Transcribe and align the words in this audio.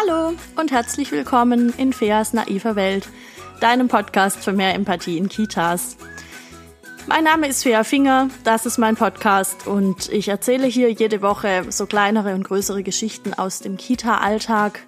Hallo 0.00 0.34
und 0.56 0.70
herzlich 0.70 1.10
willkommen 1.10 1.72
in 1.76 1.92
Feas 1.92 2.32
naiver 2.32 2.76
Welt, 2.76 3.08
deinem 3.60 3.88
Podcast 3.88 4.44
für 4.44 4.52
mehr 4.52 4.74
Empathie 4.74 5.18
in 5.18 5.28
Kitas. 5.28 5.96
Mein 7.08 7.24
Name 7.24 7.48
ist 7.48 7.64
Fea 7.64 7.82
Finger, 7.82 8.28
das 8.44 8.64
ist 8.64 8.78
mein 8.78 8.94
Podcast 8.94 9.66
und 9.66 10.08
ich 10.10 10.28
erzähle 10.28 10.66
hier 10.66 10.92
jede 10.92 11.20
Woche 11.20 11.64
so 11.70 11.86
kleinere 11.86 12.34
und 12.34 12.44
größere 12.44 12.84
Geschichten 12.84 13.34
aus 13.34 13.58
dem 13.58 13.76
Kita-Alltag. 13.76 14.80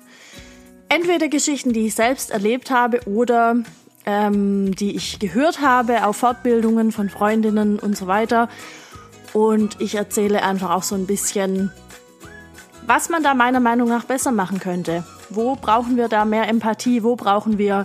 Entweder 0.89 1.29
Geschichten, 1.29 1.73
die 1.73 1.87
ich 1.87 1.95
selbst 1.95 2.31
erlebt 2.31 2.71
habe 2.71 3.01
oder 3.07 3.57
ähm, 4.07 4.77
die 4.77 4.95
ich 4.95 5.19
gehört 5.19 5.61
habe 5.61 6.07
auf 6.07 6.19
Fortbildungen 6.19 6.93
von 6.93 7.11
Freundinnen 7.11 7.81
und 7.81 7.97
so 7.97 8.07
weiter. 8.07 8.49
Und 9.33 9.81
ich 9.81 9.97
erzähle 9.97 10.43
einfach 10.45 10.71
auch 10.71 10.83
so 10.85 10.95
ein 10.95 11.07
bisschen 11.07 11.73
was 12.93 13.09
man 13.09 13.23
da 13.23 13.35
meiner 13.35 13.61
Meinung 13.61 13.89
nach 13.89 14.03
besser 14.03 14.33
machen 14.33 14.59
könnte. 14.59 15.05
Wo 15.29 15.55
brauchen 15.55 15.97
wir 15.97 16.09
da 16.09 16.25
mehr 16.25 16.49
Empathie? 16.49 17.05
Wo 17.05 17.15
brauchen 17.15 17.57
wir 17.57 17.85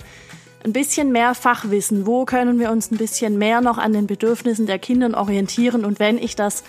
ein 0.63 0.73
bisschen 0.73 1.11
mehr 1.11 1.35
Fachwissen? 1.35 2.07
Wo 2.07 2.25
können 2.25 2.57
wir 2.57 2.71
uns 2.71 2.89
ein 2.89 2.97
bisschen 2.97 3.37
mehr 3.37 3.61
noch 3.61 3.77
an 3.77 3.93
den 3.93 4.07
Bedürfnissen 4.07 4.65
der 4.65 4.79
Kinder 4.79 5.15
orientieren? 5.15 5.85
Und 5.85 5.99
wenn 5.99 6.17
ich 6.17 6.35
das 6.35 6.63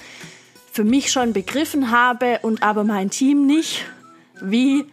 für 0.70 0.84
mich 0.84 1.10
schon 1.10 1.32
begriffen 1.32 1.90
habe 1.90 2.40
und 2.42 2.62
aber 2.62 2.84
mein 2.84 3.08
Team 3.08 3.46
nicht, 3.46 3.86
wie, 4.42 4.84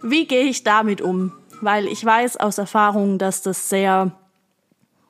wie 0.00 0.26
gehe 0.26 0.44
ich 0.44 0.64
damit 0.64 1.02
um? 1.02 1.32
Weil 1.60 1.88
ich 1.88 2.02
weiß 2.02 2.38
aus 2.38 2.56
Erfahrung, 2.56 3.18
dass 3.18 3.42
das 3.42 3.68
sehr 3.68 4.12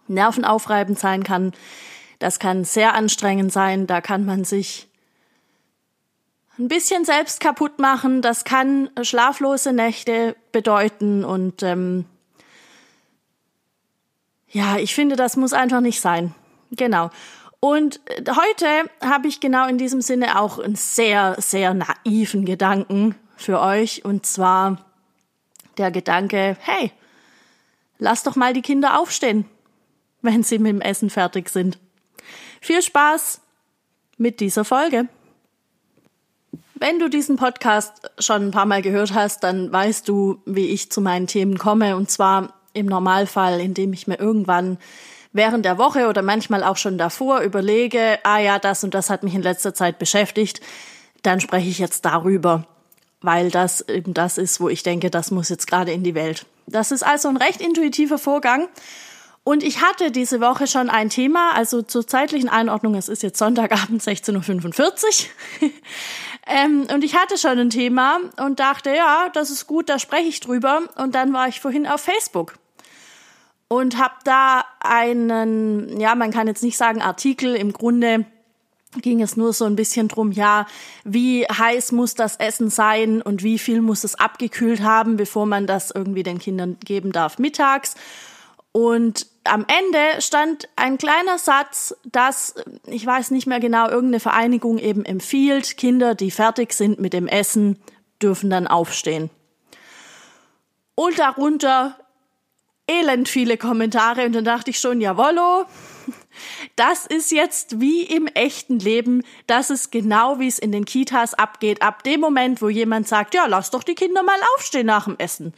nervenaufreibend 0.08 0.98
sein 0.98 1.22
kann. 1.22 1.52
Das 2.18 2.40
kann 2.40 2.64
sehr 2.64 2.94
anstrengend 2.94 3.52
sein. 3.52 3.86
Da 3.86 4.00
kann 4.00 4.26
man 4.26 4.42
sich 4.42 4.87
ein 6.58 6.68
bisschen 6.68 7.04
selbst 7.04 7.40
kaputt 7.40 7.78
machen, 7.78 8.22
das 8.22 8.44
kann 8.44 8.90
schlaflose 9.02 9.72
Nächte 9.72 10.36
bedeuten 10.52 11.24
und 11.24 11.62
ähm, 11.62 12.04
ja, 14.50 14.78
ich 14.78 14.94
finde, 14.94 15.16
das 15.16 15.36
muss 15.36 15.52
einfach 15.52 15.80
nicht 15.80 16.00
sein. 16.00 16.34
Genau. 16.70 17.10
Und 17.60 18.00
äh, 18.06 18.24
heute 18.30 18.90
habe 19.00 19.28
ich 19.28 19.40
genau 19.40 19.66
in 19.68 19.78
diesem 19.78 20.00
Sinne 20.00 20.40
auch 20.40 20.58
einen 20.58 20.76
sehr, 20.76 21.36
sehr 21.38 21.74
naiven 21.74 22.44
Gedanken 22.44 23.14
für 23.36 23.60
euch. 23.60 24.04
Und 24.04 24.26
zwar 24.26 24.84
der 25.76 25.90
Gedanke, 25.90 26.56
hey, 26.60 26.92
lass 27.98 28.22
doch 28.22 28.36
mal 28.36 28.52
die 28.52 28.62
Kinder 28.62 28.98
aufstehen, 28.98 29.44
wenn 30.22 30.42
sie 30.42 30.58
mit 30.58 30.70
dem 30.70 30.80
Essen 30.80 31.10
fertig 31.10 31.48
sind. 31.48 31.78
Viel 32.60 32.82
Spaß 32.82 33.40
mit 34.16 34.40
dieser 34.40 34.64
Folge. 34.64 35.08
Wenn 36.80 37.00
du 37.00 37.08
diesen 37.10 37.34
Podcast 37.36 38.08
schon 38.20 38.48
ein 38.48 38.50
paar 38.52 38.66
Mal 38.66 38.82
gehört 38.82 39.12
hast, 39.12 39.42
dann 39.42 39.72
weißt 39.72 40.08
du, 40.08 40.40
wie 40.46 40.68
ich 40.68 40.92
zu 40.92 41.00
meinen 41.00 41.26
Themen 41.26 41.58
komme. 41.58 41.96
Und 41.96 42.08
zwar 42.08 42.54
im 42.72 42.86
Normalfall, 42.86 43.60
indem 43.60 43.92
ich 43.92 44.06
mir 44.06 44.20
irgendwann 44.20 44.78
während 45.32 45.64
der 45.64 45.76
Woche 45.76 46.08
oder 46.08 46.22
manchmal 46.22 46.62
auch 46.62 46.76
schon 46.76 46.96
davor 46.96 47.40
überlege, 47.40 48.20
ah 48.22 48.38
ja, 48.38 48.60
das 48.60 48.84
und 48.84 48.94
das 48.94 49.10
hat 49.10 49.24
mich 49.24 49.34
in 49.34 49.42
letzter 49.42 49.74
Zeit 49.74 49.98
beschäftigt, 49.98 50.60
dann 51.22 51.40
spreche 51.40 51.68
ich 51.68 51.80
jetzt 51.80 52.04
darüber, 52.04 52.64
weil 53.22 53.50
das 53.50 53.80
eben 53.88 54.14
das 54.14 54.38
ist, 54.38 54.60
wo 54.60 54.68
ich 54.68 54.84
denke, 54.84 55.10
das 55.10 55.32
muss 55.32 55.48
jetzt 55.48 55.66
gerade 55.66 55.90
in 55.90 56.04
die 56.04 56.14
Welt. 56.14 56.46
Das 56.68 56.92
ist 56.92 57.02
also 57.02 57.28
ein 57.28 57.36
recht 57.36 57.60
intuitiver 57.60 58.18
Vorgang. 58.18 58.68
Und 59.42 59.62
ich 59.62 59.80
hatte 59.80 60.10
diese 60.10 60.40
Woche 60.42 60.66
schon 60.66 60.90
ein 60.90 61.08
Thema, 61.08 61.52
also 61.54 61.80
zur 61.80 62.06
zeitlichen 62.06 62.50
Einordnung, 62.50 62.94
es 62.94 63.08
ist 63.08 63.22
jetzt 63.22 63.38
Sonntagabend 63.38 64.02
16.45 64.02 65.26
Uhr. 65.62 65.70
Ähm, 66.48 66.86
und 66.92 67.04
ich 67.04 67.14
hatte 67.14 67.36
schon 67.36 67.58
ein 67.58 67.70
Thema 67.70 68.18
und 68.42 68.58
dachte, 68.58 68.90
ja, 68.90 69.28
das 69.32 69.50
ist 69.50 69.66
gut, 69.66 69.88
da 69.88 69.98
spreche 69.98 70.28
ich 70.28 70.40
drüber. 70.40 70.82
Und 70.96 71.14
dann 71.14 71.32
war 71.32 71.48
ich 71.48 71.60
vorhin 71.60 71.86
auf 71.86 72.00
Facebook 72.00 72.54
und 73.68 73.98
habe 73.98 74.14
da 74.24 74.64
einen, 74.80 76.00
ja, 76.00 76.14
man 76.14 76.30
kann 76.30 76.46
jetzt 76.46 76.62
nicht 76.62 76.78
sagen 76.78 77.02
Artikel, 77.02 77.54
im 77.54 77.72
Grunde 77.72 78.24
ging 79.02 79.20
es 79.20 79.36
nur 79.36 79.52
so 79.52 79.66
ein 79.66 79.76
bisschen 79.76 80.08
drum, 80.08 80.32
ja, 80.32 80.66
wie 81.04 81.44
heiß 81.44 81.92
muss 81.92 82.14
das 82.14 82.36
Essen 82.36 82.70
sein 82.70 83.20
und 83.20 83.42
wie 83.42 83.58
viel 83.58 83.82
muss 83.82 84.02
es 84.02 84.14
abgekühlt 84.14 84.80
haben, 84.80 85.18
bevor 85.18 85.44
man 85.44 85.66
das 85.66 85.90
irgendwie 85.90 86.22
den 86.22 86.38
Kindern 86.38 86.78
geben 86.82 87.12
darf 87.12 87.38
mittags. 87.38 87.94
Und 88.72 89.26
am 89.44 89.66
Ende 89.66 90.20
stand 90.20 90.68
ein 90.76 90.98
kleiner 90.98 91.38
Satz, 91.38 91.96
dass, 92.04 92.54
ich 92.86 93.04
weiß 93.04 93.30
nicht 93.30 93.46
mehr 93.46 93.60
genau, 93.60 93.88
irgendeine 93.88 94.20
Vereinigung 94.20 94.78
eben 94.78 95.04
empfiehlt, 95.04 95.76
Kinder, 95.76 96.14
die 96.14 96.30
fertig 96.30 96.72
sind 96.72 97.00
mit 97.00 97.12
dem 97.12 97.26
Essen, 97.26 97.78
dürfen 98.22 98.50
dann 98.50 98.66
aufstehen. 98.66 99.30
Und 100.94 101.18
darunter 101.18 101.96
elend 102.88 103.28
viele 103.28 103.56
Kommentare 103.56 104.24
und 104.24 104.32
dann 104.34 104.44
dachte 104.44 104.70
ich 104.70 104.78
schon, 104.78 105.00
jawollo, 105.00 105.66
das 106.76 107.06
ist 107.06 107.30
jetzt 107.30 107.80
wie 107.80 108.02
im 108.02 108.26
echten 108.28 108.78
Leben, 108.78 109.22
das 109.46 109.70
ist 109.70 109.92
genau 109.92 110.38
wie 110.38 110.48
es 110.48 110.58
in 110.58 110.72
den 110.72 110.84
Kitas 110.84 111.34
abgeht, 111.34 111.82
ab 111.82 112.02
dem 112.02 112.20
Moment, 112.20 112.62
wo 112.62 112.68
jemand 112.68 113.06
sagt, 113.06 113.34
ja, 113.34 113.46
lass 113.46 113.70
doch 113.70 113.82
die 113.82 113.94
Kinder 113.94 114.22
mal 114.22 114.38
aufstehen 114.56 114.86
nach 114.86 115.04
dem 115.04 115.16
Essen. 115.18 115.52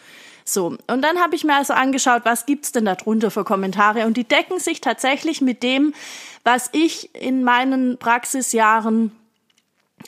So, 0.52 0.76
und 0.88 1.02
dann 1.02 1.20
habe 1.20 1.36
ich 1.36 1.44
mir 1.44 1.54
also 1.54 1.74
angeschaut, 1.74 2.22
was 2.24 2.44
gibt's 2.44 2.72
denn 2.72 2.84
da 2.84 2.96
drunter 2.96 3.30
für 3.30 3.44
Kommentare 3.44 4.06
und 4.06 4.16
die 4.16 4.24
decken 4.24 4.58
sich 4.58 4.80
tatsächlich 4.80 5.40
mit 5.40 5.62
dem, 5.62 5.94
was 6.42 6.70
ich 6.72 7.14
in 7.14 7.44
meinen 7.44 7.98
Praxisjahren 7.98 9.12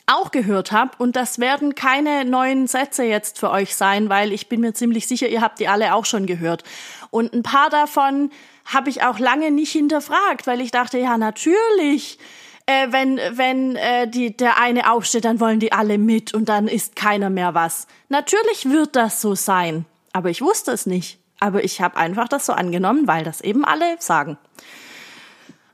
auch 0.05 0.31
gehört 0.31 0.73
habe 0.73 0.91
und 0.97 1.15
das 1.15 1.39
werden 1.39 1.75
keine 1.75 2.25
neuen 2.25 2.67
Sätze 2.67 3.03
jetzt 3.03 3.39
für 3.39 3.51
euch 3.51 3.75
sein, 3.75 4.09
weil 4.09 4.33
ich 4.33 4.49
bin 4.49 4.59
mir 4.59 4.73
ziemlich 4.73 5.07
sicher, 5.07 5.29
ihr 5.29 5.39
habt 5.39 5.59
die 5.59 5.69
alle 5.69 5.93
auch 5.93 6.05
schon 6.05 6.25
gehört. 6.25 6.65
Und 7.09 7.33
ein 7.33 7.43
paar 7.43 7.69
davon 7.69 8.29
habe 8.65 8.89
ich 8.89 9.03
auch 9.03 9.19
lange 9.19 9.49
nicht 9.49 9.71
hinterfragt, 9.71 10.45
weil 10.45 10.59
ich 10.59 10.71
dachte, 10.71 10.97
ja, 10.97 11.17
natürlich, 11.17 12.17
äh, 12.65 12.87
wenn, 12.89 13.17
wenn 13.31 13.77
äh, 13.77 14.09
die, 14.09 14.35
der 14.35 14.59
eine 14.59 14.91
aufsteht, 14.91 15.23
dann 15.23 15.39
wollen 15.39 15.61
die 15.61 15.71
alle 15.71 15.97
mit 15.97 16.33
und 16.33 16.49
dann 16.49 16.67
isst 16.67 16.97
keiner 16.97 17.29
mehr 17.29 17.53
was. 17.53 17.87
Natürlich 18.09 18.69
wird 18.69 18.97
das 18.97 19.21
so 19.21 19.35
sein. 19.35 19.85
Aber 20.13 20.29
ich 20.29 20.41
wusste 20.41 20.71
es 20.71 20.85
nicht. 20.85 21.19
Aber 21.39 21.63
ich 21.63 21.81
habe 21.81 21.97
einfach 21.97 22.29
das 22.29 22.45
so 22.45 22.53
angenommen, 22.53 23.07
weil 23.07 23.25
das 23.25 23.41
eben 23.41 23.65
alle 23.65 23.97
sagen. 23.99 24.37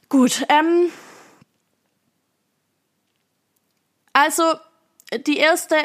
Gut, 0.07 0.43
ähm, 0.49 0.91
also 4.13 4.43
die 5.27 5.37
erste, 5.37 5.75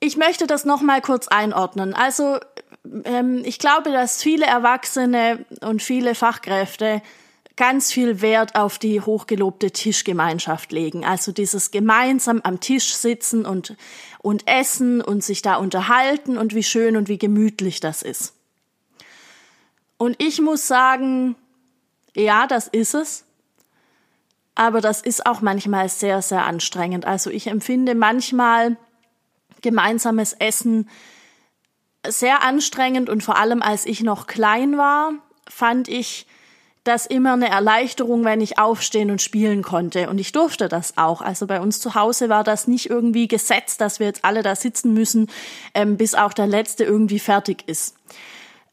ich 0.00 0.16
möchte 0.16 0.48
das 0.48 0.64
noch 0.64 0.80
mal 0.80 1.00
kurz 1.00 1.28
einordnen. 1.28 1.94
Also 1.94 2.40
ähm, 3.04 3.42
ich 3.44 3.58
glaube, 3.58 3.92
dass 3.92 4.22
viele 4.22 4.46
Erwachsene 4.46 5.44
und 5.60 5.82
viele 5.82 6.14
Fachkräfte 6.14 7.02
ganz 7.56 7.90
viel 7.90 8.20
Wert 8.20 8.54
auf 8.54 8.78
die 8.78 9.00
hochgelobte 9.00 9.70
Tischgemeinschaft 9.70 10.72
legen. 10.72 11.04
Also 11.04 11.32
dieses 11.32 11.70
gemeinsam 11.70 12.40
am 12.44 12.60
Tisch 12.60 12.94
sitzen 12.94 13.46
und, 13.46 13.76
und 14.18 14.46
essen 14.46 15.00
und 15.00 15.24
sich 15.24 15.40
da 15.40 15.56
unterhalten 15.56 16.36
und 16.36 16.54
wie 16.54 16.62
schön 16.62 16.96
und 16.96 17.08
wie 17.08 17.18
gemütlich 17.18 17.80
das 17.80 18.02
ist. 18.02 18.34
Und 19.96 20.22
ich 20.22 20.40
muss 20.42 20.66
sagen, 20.66 21.34
ja, 22.14 22.46
das 22.46 22.68
ist 22.68 22.94
es. 22.94 23.24
Aber 24.54 24.80
das 24.80 25.00
ist 25.00 25.26
auch 25.26 25.40
manchmal 25.40 25.88
sehr, 25.88 26.22
sehr 26.22 26.44
anstrengend. 26.44 27.06
Also 27.06 27.30
ich 27.30 27.46
empfinde 27.46 27.94
manchmal 27.94 28.76
gemeinsames 29.62 30.34
Essen 30.34 30.88
sehr 32.06 32.42
anstrengend 32.42 33.08
und 33.08 33.22
vor 33.22 33.36
allem 33.36 33.62
als 33.62 33.84
ich 33.84 34.02
noch 34.02 34.26
klein 34.26 34.76
war, 34.78 35.12
fand 35.48 35.88
ich 35.88 36.26
das 36.86 37.06
immer 37.06 37.34
eine 37.34 37.48
Erleichterung, 37.48 38.24
wenn 38.24 38.40
ich 38.40 38.58
aufstehen 38.58 39.10
und 39.10 39.22
spielen 39.22 39.62
konnte. 39.62 40.08
Und 40.08 40.18
ich 40.18 40.32
durfte 40.32 40.68
das 40.68 40.96
auch. 40.96 41.20
Also 41.20 41.46
bei 41.46 41.60
uns 41.60 41.80
zu 41.80 41.94
Hause 41.94 42.28
war 42.28 42.44
das 42.44 42.66
nicht 42.66 42.90
irgendwie 42.90 43.28
gesetzt, 43.28 43.80
dass 43.80 43.98
wir 44.00 44.06
jetzt 44.06 44.24
alle 44.24 44.42
da 44.42 44.56
sitzen 44.56 44.94
müssen, 44.94 45.28
ähm, 45.74 45.96
bis 45.96 46.14
auch 46.14 46.32
der 46.32 46.46
Letzte 46.46 46.84
irgendwie 46.84 47.18
fertig 47.18 47.64
ist. 47.66 47.96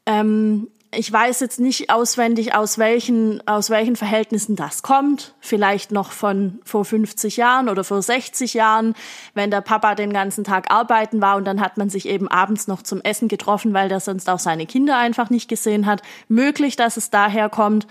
Ähm, 0.06 0.68
ich 0.96 1.12
weiß 1.12 1.40
jetzt 1.40 1.60
nicht 1.60 1.90
auswendig, 1.90 2.54
aus 2.54 2.78
welchen, 2.78 3.46
aus 3.46 3.70
welchen 3.70 3.96
Verhältnissen 3.96 4.56
das 4.56 4.82
kommt. 4.82 5.34
Vielleicht 5.40 5.92
noch 5.92 6.12
von 6.12 6.60
vor 6.64 6.84
50 6.84 7.36
Jahren 7.36 7.68
oder 7.68 7.84
vor 7.84 8.02
60 8.02 8.54
Jahren, 8.54 8.94
wenn 9.34 9.50
der 9.50 9.60
Papa 9.60 9.94
den 9.94 10.12
ganzen 10.12 10.44
Tag 10.44 10.70
arbeiten 10.70 11.20
war 11.20 11.36
und 11.36 11.44
dann 11.44 11.60
hat 11.60 11.76
man 11.76 11.90
sich 11.90 12.06
eben 12.06 12.28
abends 12.28 12.66
noch 12.66 12.82
zum 12.82 13.00
Essen 13.00 13.28
getroffen, 13.28 13.74
weil 13.74 13.88
der 13.88 14.00
sonst 14.00 14.28
auch 14.28 14.38
seine 14.38 14.66
Kinder 14.66 14.96
einfach 14.96 15.30
nicht 15.30 15.48
gesehen 15.48 15.86
hat. 15.86 16.02
Möglich, 16.28 16.76
dass 16.76 16.96
es 16.96 17.10
daher 17.10 17.48
kommt. 17.48 17.86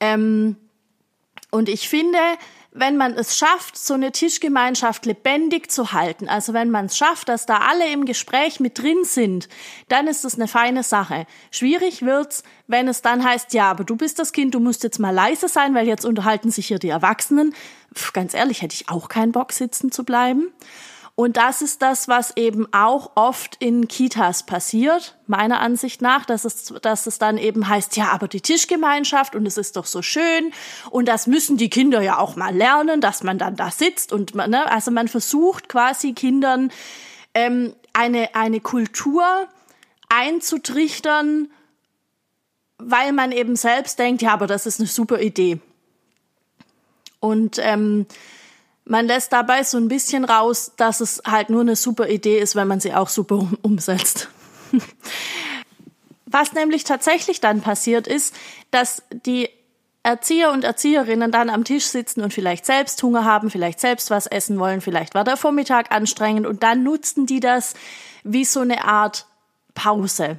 Ähm, 0.00 0.56
und 1.50 1.68
ich 1.68 1.88
finde, 1.88 2.18
wenn 2.72 2.96
man 2.96 3.14
es 3.14 3.36
schafft, 3.36 3.76
so 3.76 3.94
eine 3.94 4.12
Tischgemeinschaft 4.12 5.04
lebendig 5.04 5.70
zu 5.72 5.92
halten, 5.92 6.28
also 6.28 6.52
wenn 6.52 6.70
man 6.70 6.86
es 6.86 6.96
schafft, 6.96 7.28
dass 7.28 7.44
da 7.44 7.58
alle 7.58 7.90
im 7.92 8.04
Gespräch 8.04 8.60
mit 8.60 8.78
drin 8.78 9.04
sind, 9.04 9.48
dann 9.88 10.06
ist 10.06 10.24
das 10.24 10.36
eine 10.36 10.46
feine 10.46 10.84
Sache. 10.84 11.26
Schwierig 11.50 12.02
wird's, 12.02 12.44
wenn 12.68 12.86
es 12.86 13.02
dann 13.02 13.24
heißt, 13.24 13.54
ja, 13.54 13.70
aber 13.70 13.82
du 13.82 13.96
bist 13.96 14.20
das 14.20 14.32
Kind, 14.32 14.54
du 14.54 14.60
musst 14.60 14.84
jetzt 14.84 15.00
mal 15.00 15.10
leise 15.10 15.48
sein, 15.48 15.74
weil 15.74 15.88
jetzt 15.88 16.04
unterhalten 16.04 16.50
sich 16.50 16.68
hier 16.68 16.78
die 16.78 16.90
Erwachsenen. 16.90 17.54
Pff, 17.94 18.12
ganz 18.12 18.34
ehrlich, 18.34 18.62
hätte 18.62 18.74
ich 18.74 18.88
auch 18.88 19.08
keinen 19.08 19.32
Bock 19.32 19.52
sitzen 19.52 19.90
zu 19.90 20.04
bleiben. 20.04 20.52
Und 21.20 21.36
das 21.36 21.60
ist 21.60 21.82
das, 21.82 22.08
was 22.08 22.34
eben 22.38 22.66
auch 22.72 23.10
oft 23.14 23.56
in 23.58 23.88
Kitas 23.88 24.46
passiert, 24.46 25.18
meiner 25.26 25.60
Ansicht 25.60 26.00
nach, 26.00 26.24
dass 26.24 26.46
es, 26.46 26.72
dass 26.80 27.06
es 27.06 27.18
dann 27.18 27.36
eben 27.36 27.68
heißt, 27.68 27.94
ja, 27.98 28.08
aber 28.08 28.26
die 28.26 28.40
Tischgemeinschaft 28.40 29.36
und 29.36 29.44
es 29.44 29.58
ist 29.58 29.76
doch 29.76 29.84
so 29.84 30.00
schön 30.00 30.50
und 30.88 31.08
das 31.08 31.26
müssen 31.26 31.58
die 31.58 31.68
Kinder 31.68 32.00
ja 32.00 32.16
auch 32.16 32.36
mal 32.36 32.56
lernen, 32.56 33.02
dass 33.02 33.22
man 33.22 33.36
dann 33.36 33.54
da 33.54 33.70
sitzt 33.70 34.14
und 34.14 34.34
man, 34.34 34.48
ne, 34.48 34.72
also 34.72 34.90
man 34.90 35.08
versucht 35.08 35.68
quasi 35.68 36.14
Kindern 36.14 36.72
ähm, 37.34 37.74
eine, 37.92 38.34
eine 38.34 38.60
Kultur 38.60 39.46
einzutrichtern, 40.08 41.50
weil 42.78 43.12
man 43.12 43.30
eben 43.32 43.56
selbst 43.56 43.98
denkt, 43.98 44.22
ja, 44.22 44.32
aber 44.32 44.46
das 44.46 44.64
ist 44.64 44.80
eine 44.80 44.88
super 44.88 45.20
Idee. 45.20 45.60
Und 47.20 47.58
ähm, 47.58 48.06
man 48.84 49.06
lässt 49.06 49.32
dabei 49.32 49.62
so 49.62 49.78
ein 49.78 49.88
bisschen 49.88 50.24
raus, 50.24 50.72
dass 50.76 51.00
es 51.00 51.22
halt 51.26 51.50
nur 51.50 51.60
eine 51.60 51.76
super 51.76 52.08
Idee 52.08 52.38
ist, 52.38 52.56
wenn 52.56 52.68
man 52.68 52.80
sie 52.80 52.94
auch 52.94 53.08
super 53.08 53.36
um 53.36 53.56
umsetzt. 53.62 54.28
Was 56.26 56.52
nämlich 56.52 56.84
tatsächlich 56.84 57.40
dann 57.40 57.60
passiert 57.60 58.06
ist, 58.06 58.34
dass 58.70 59.02
die 59.10 59.48
Erzieher 60.02 60.50
und 60.52 60.64
Erzieherinnen 60.64 61.30
dann 61.30 61.50
am 61.50 61.64
Tisch 61.64 61.86
sitzen 61.86 62.22
und 62.22 62.32
vielleicht 62.32 62.64
selbst 62.64 63.02
Hunger 63.02 63.24
haben, 63.24 63.50
vielleicht 63.50 63.80
selbst 63.80 64.10
was 64.10 64.26
essen 64.26 64.58
wollen, 64.58 64.80
vielleicht 64.80 65.14
war 65.14 65.24
der 65.24 65.36
Vormittag 65.36 65.92
anstrengend 65.92 66.46
und 66.46 66.62
dann 66.62 66.82
nutzen 66.82 67.26
die 67.26 67.40
das 67.40 67.74
wie 68.24 68.46
so 68.46 68.60
eine 68.60 68.84
Art 68.84 69.26
Pause. 69.74 70.38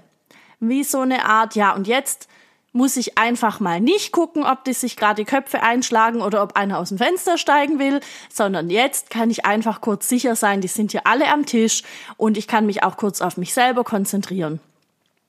Wie 0.59 0.83
so 0.83 1.01
eine 1.01 1.25
Art, 1.25 1.55
ja, 1.55 1.73
und 1.73 1.87
jetzt 1.87 2.27
muss 2.73 2.95
ich 2.95 3.17
einfach 3.17 3.59
mal 3.59 3.81
nicht 3.81 4.11
gucken, 4.11 4.43
ob 4.43 4.63
die 4.63 4.73
sich 4.73 4.95
gerade 4.95 5.23
die 5.23 5.29
Köpfe 5.29 5.61
einschlagen 5.61 6.21
oder 6.21 6.41
ob 6.41 6.55
einer 6.55 6.79
aus 6.79 6.89
dem 6.89 6.97
Fenster 6.97 7.37
steigen 7.37 7.79
will, 7.79 7.99
sondern 8.31 8.69
jetzt 8.69 9.09
kann 9.09 9.29
ich 9.29 9.45
einfach 9.45 9.81
kurz 9.81 10.07
sicher 10.07 10.35
sein, 10.35 10.61
die 10.61 10.67
sind 10.67 10.91
hier 10.91 11.05
alle 11.05 11.27
am 11.27 11.45
Tisch 11.45 11.83
und 12.17 12.37
ich 12.37 12.47
kann 12.47 12.65
mich 12.65 12.83
auch 12.83 12.97
kurz 12.97 13.21
auf 13.21 13.37
mich 13.37 13.53
selber 13.53 13.83
konzentrieren. 13.83 14.59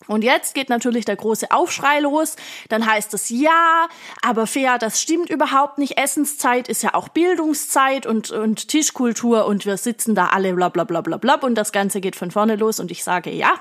Und 0.09 0.25
jetzt 0.25 0.55
geht 0.55 0.69
natürlich 0.69 1.05
der 1.05 1.17
große 1.17 1.51
Aufschrei 1.51 2.01
los. 2.01 2.37
Dann 2.69 2.87
heißt 2.87 3.15
es 3.15 3.29
ja, 3.29 3.89
aber 4.21 4.47
Fea, 4.47 4.79
das 4.79 5.01
stimmt 5.01 5.31
überhaupt 5.31 5.79
nicht. 5.79 5.97
Essenszeit 5.99 6.69
ist 6.69 6.83
ja 6.83 6.95
auch 6.95 7.09
Bildungszeit 7.09 8.07
und, 8.07 8.31
und 8.31 8.69
Tischkultur 8.69 9.47
und 9.47 9.65
wir 9.65 9.77
sitzen 9.77 10.15
da 10.15 10.27
alle 10.27 10.55
bla 10.55 10.69
bla 10.71 10.85
bla 10.85 11.01
bla 11.01 11.17
bla 11.19 11.35
und 11.35 11.55
das 11.55 11.73
Ganze 11.73 12.01
geht 12.01 12.17
von 12.17 12.31
vorne 12.31 12.57
los 12.57 12.81
und 12.81 12.91
ich 12.91 13.05
sage 13.05 13.31
ja, 13.31 13.55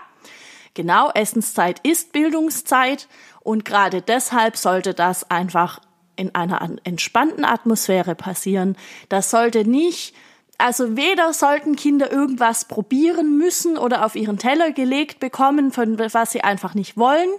genau, 0.74 1.12
Essenszeit 1.12 1.80
ist 1.86 2.12
Bildungszeit 2.12 3.08
und 3.42 3.66
gerade 3.66 4.02
deshalb 4.02 4.58
sollte 4.58 4.94
das 4.94 5.30
einfach 5.30 5.80
in 6.16 6.36
einer 6.36 6.78
entspannten 6.84 7.46
Atmosphäre 7.46 8.16
passieren. 8.16 8.76
Das 9.10 9.32
sollte 9.32 9.66
nicht, 9.66 10.14
also 10.58 10.96
weder 10.96 11.34
sollten 11.34 11.76
Kinder 11.76 12.12
irgendwas 12.12 12.66
probieren 12.66 13.38
müssen 13.38 13.78
oder 13.78 14.06
auf 14.06 14.16
ihren 14.16 14.38
Teller 14.38 14.72
gelegt 14.72 15.20
bekommen, 15.20 15.72
von 15.72 15.98
was 15.98 16.32
sie 16.32 16.42
einfach 16.42 16.76
nicht 16.76 16.98
wollen, 16.98 17.30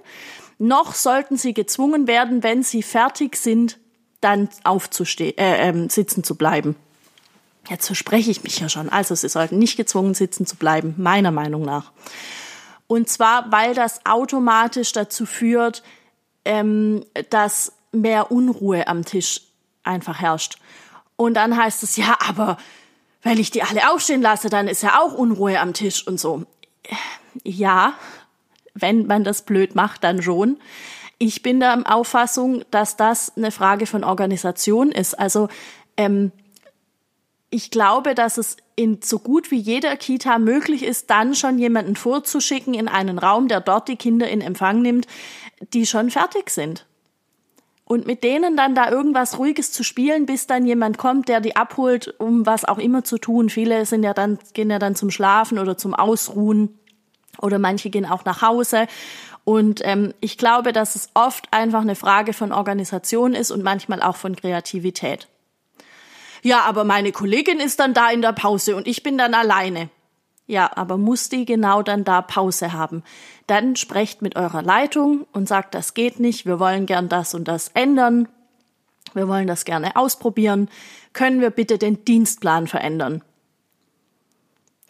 noch 0.59 0.95
sollten 0.95 1.37
sie 1.37 1.55
gezwungen 1.55 2.07
werden, 2.07 2.43
wenn 2.43 2.63
sie 2.63 2.83
fertig 2.83 3.37
sind, 3.37 3.79
dann 4.21 4.49
aufzustehen, 4.65 5.37
äh, 5.37 5.69
äh, 5.69 5.89
sitzen 5.89 6.25
zu 6.25 6.37
bleiben. 6.37 6.77
Jetzt 7.69 7.87
verspreche 7.87 8.31
ich 8.31 8.43
mich 8.43 8.59
ja 8.59 8.69
schon. 8.69 8.89
Also 8.89 9.15
sie 9.15 9.29
sollten 9.29 9.59
nicht 9.59 9.77
gezwungen 9.77 10.15
sitzen 10.15 10.47
zu 10.47 10.57
bleiben, 10.57 10.95
meiner 10.99 11.31
Meinung 11.31 11.63
nach. 11.63 11.93
Und 12.93 13.09
zwar, 13.09 13.51
weil 13.51 13.75
das 13.75 14.05
automatisch 14.05 14.93
dazu 14.93 15.25
führt, 15.25 15.83
ähm, 16.45 17.07
dass 17.31 17.73
mehr 17.91 18.31
Unruhe 18.31 18.87
am 18.87 19.07
Tisch 19.07 19.41
einfach 19.83 20.21
herrscht. 20.21 20.59
Und 21.17 21.33
dann 21.33 21.57
heißt 21.57 21.83
es, 21.85 21.97
ja, 21.97 22.19
aber 22.29 22.59
wenn 23.23 23.39
ich 23.39 23.51
die 23.51 23.63
alle 23.63 23.91
aufstehen 23.91 24.21
lasse, 24.21 24.51
dann 24.51 24.69
ist 24.69 24.83
ja 24.83 25.01
auch 25.01 25.15
Unruhe 25.15 25.59
am 25.59 25.73
Tisch 25.73 26.07
und 26.07 26.21
so. 26.21 26.45
Ja, 27.45 27.95
wenn 28.75 29.07
man 29.07 29.25
das 29.25 29.41
blöd 29.41 29.75
macht, 29.75 30.05
dann 30.05 30.21
schon. 30.21 30.61
Ich 31.17 31.41
bin 31.41 31.61
der 31.61 31.85
Auffassung, 31.87 32.63
dass 32.71 32.99
das 32.99 33.35
eine 33.39 33.53
Frage 33.53 33.87
von 33.87 34.05
Organisation 34.05 34.93
ist. 34.93 35.19
Also 35.19 35.49
ähm, 35.97 36.31
ich 37.49 37.71
glaube, 37.71 38.15
dass 38.15 38.37
es 38.37 38.59
in 38.77 39.01
so 39.03 39.19
gut 39.19 39.51
wie 39.51 39.59
jeder 39.59 39.97
Kita 39.97 40.39
möglich 40.39 40.83
ist, 40.85 41.11
dann 41.11 41.35
schon 41.35 41.59
jemanden 41.59 41.97
vorzuschicken 41.97 42.75
in 42.75 42.89
einen 42.89 43.19
Raum, 43.19 43.49
der 43.49 43.61
dort 43.61 43.89
die 43.89 43.97
Kinder 43.97 44.29
in 44.29 44.41
Empfang 44.41 44.83
nimmt, 44.83 45.07
die 45.73 45.87
schon 45.87 46.11
fertig 46.11 46.51
sind. 46.51 46.87
Und 47.85 48.07
mit 48.07 48.25
denen 48.25 48.57
dann 48.57 48.75
da 48.75 48.91
irgendwas 48.91 49.39
Ruhiges 49.39 49.73
zu 49.73 49.83
spielen, 49.83 50.25
bis 50.25 50.47
dann 50.47 50.65
jemand 50.65 50.97
kommt, 50.97 51.29
der 51.29 51.41
die 51.41 51.57
abholt, 51.57 52.15
um 52.19 52.47
was 52.47 52.65
auch 52.65 52.79
immer 52.79 53.05
zu 53.05 53.19
tun. 53.19 53.51
Viele 53.51 53.85
sind 53.85 54.03
ja 54.03 54.15
dann, 54.15 54.39
gehen 54.55 54.71
ja 54.71 54.79
dann 54.79 54.95
zum 54.95 55.11
Schlafen 55.11 55.59
oder 55.59 55.77
zum 55.77 55.93
Ausruhen 55.93 56.79
oder 57.39 57.59
manche 57.59 57.91
gehen 57.91 58.07
auch 58.07 58.25
nach 58.25 58.41
Hause. 58.41 58.87
Und 59.45 59.81
ähm, 59.85 60.15
ich 60.21 60.39
glaube, 60.39 60.73
dass 60.73 60.95
es 60.95 61.11
oft 61.15 61.49
einfach 61.51 61.81
eine 61.81 61.97
Frage 61.97 62.33
von 62.33 62.53
Organisation 62.53 63.35
ist 63.35 63.51
und 63.51 63.63
manchmal 63.63 64.01
auch 64.01 64.17
von 64.17 64.37
Kreativität. 64.37 65.29
Ja, 66.43 66.63
aber 66.63 66.85
meine 66.85 67.13
Kollegin 67.13 67.61
ist 67.61 67.79
dann 67.81 67.95
da 67.95 68.11
in 68.11 68.21
der 68.21 68.33
Pause 68.33 68.77
und 68.77 68.89
ich 68.89 69.03
bin 69.03 69.17
dann 69.17 69.33
alleine. 69.33 69.89
Ja, 70.47 70.71
aber 70.75 70.99
muss 70.99 71.29
die 71.29 71.45
genau 71.45 71.83
dann 71.83 72.05
da 72.05 72.21
Pause 72.21 72.73
haben? 72.73 73.05
Dann 73.47 73.77
sprecht 73.77 74.23
mit 74.23 74.35
eurer 74.37 74.61
Leitung 74.61 75.25
und 75.33 75.49
sagt, 75.49 75.75
das 75.75 75.95
geht 75.95 76.19
nicht, 76.19 76.45
wir 76.45 76.59
wollen 76.59 76.87
gern 76.87 77.09
das 77.09 77.35
und 77.35 77.47
das 77.47 77.69
ändern. 77.69 78.29
Wir 79.15 79.29
wollen 79.29 79.47
das 79.47 79.65
gerne 79.65 79.95
ausprobieren. 79.95 80.69
Können 81.13 81.41
wir 81.41 81.51
bitte 81.51 81.79
den 81.79 82.05
Dienstplan 82.05 82.67
verändern? 82.67 83.23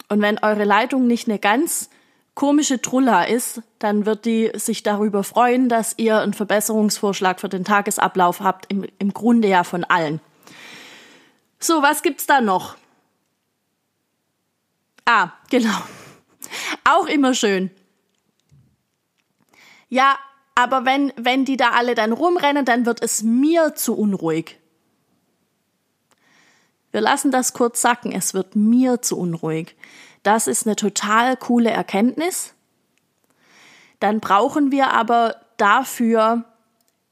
Und 0.09 0.21
wenn 0.21 0.39
eure 0.39 0.63
Leitung 0.63 1.07
nicht 1.07 1.27
eine 1.27 1.39
ganz 1.39 1.89
komische 2.35 2.81
Trulla 2.81 3.25
ist, 3.25 3.61
dann 3.79 4.05
wird 4.05 4.25
die 4.25 4.51
sich 4.55 4.81
darüber 4.81 5.23
freuen, 5.23 5.69
dass 5.69 5.93
ihr 5.97 6.19
einen 6.19 6.33
Verbesserungsvorschlag 6.33 7.39
für 7.39 7.49
den 7.49 7.63
Tagesablauf 7.63 8.39
habt, 8.41 8.71
im, 8.71 8.85
im 8.97 9.13
Grunde 9.13 9.47
ja 9.47 9.63
von 9.63 9.83
allen. 9.83 10.19
So, 11.63 11.81
was 11.81 12.01
gibt's 12.01 12.25
da 12.25 12.41
noch? 12.41 12.75
Ah, 15.05 15.31
genau. 15.49 15.77
Auch 16.83 17.05
immer 17.05 17.33
schön. 17.33 17.71
Ja, 19.87 20.19
aber 20.55 20.83
wenn, 20.83 21.13
wenn 21.15 21.45
die 21.45 21.55
da 21.55 21.69
alle 21.69 21.95
dann 21.95 22.11
rumrennen, 22.11 22.65
dann 22.65 22.85
wird 22.85 23.01
es 23.01 23.23
mir 23.23 23.75
zu 23.75 23.95
unruhig. 23.95 24.59
Wir 26.91 26.99
lassen 26.99 27.31
das 27.31 27.53
kurz 27.53 27.79
sacken, 27.79 28.11
es 28.11 28.33
wird 28.33 28.57
mir 28.57 29.01
zu 29.01 29.17
unruhig. 29.17 29.77
Das 30.21 30.47
ist 30.47 30.67
eine 30.67 30.75
total 30.75 31.37
coole 31.37 31.69
Erkenntnis. 31.69 32.55
Dann 34.01 34.19
brauchen 34.19 34.69
wir 34.73 34.91
aber 34.91 35.37
dafür 35.55 36.43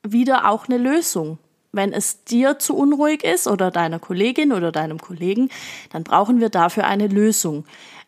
wieder 0.04 0.50
auch 0.50 0.68
eine 0.68 0.78
Lösung. 0.78 1.38
Wenn 1.72 1.94
es 1.94 2.24
dir 2.25 2.60
zu 2.60 2.75
unruhig 2.75 3.24
ist 3.24 3.48
oder 3.48 3.72
deiner 3.72 4.00
Kollegin 4.00 4.51
oder 4.51 4.72
deinem 4.72 5.00
Kollegen, 5.00 5.50
dann 5.92 6.04
brauchen 6.04 6.40
wir 6.40 6.50
dafür 6.50 6.86
eine 6.86 7.08
Lösung. 7.08 7.66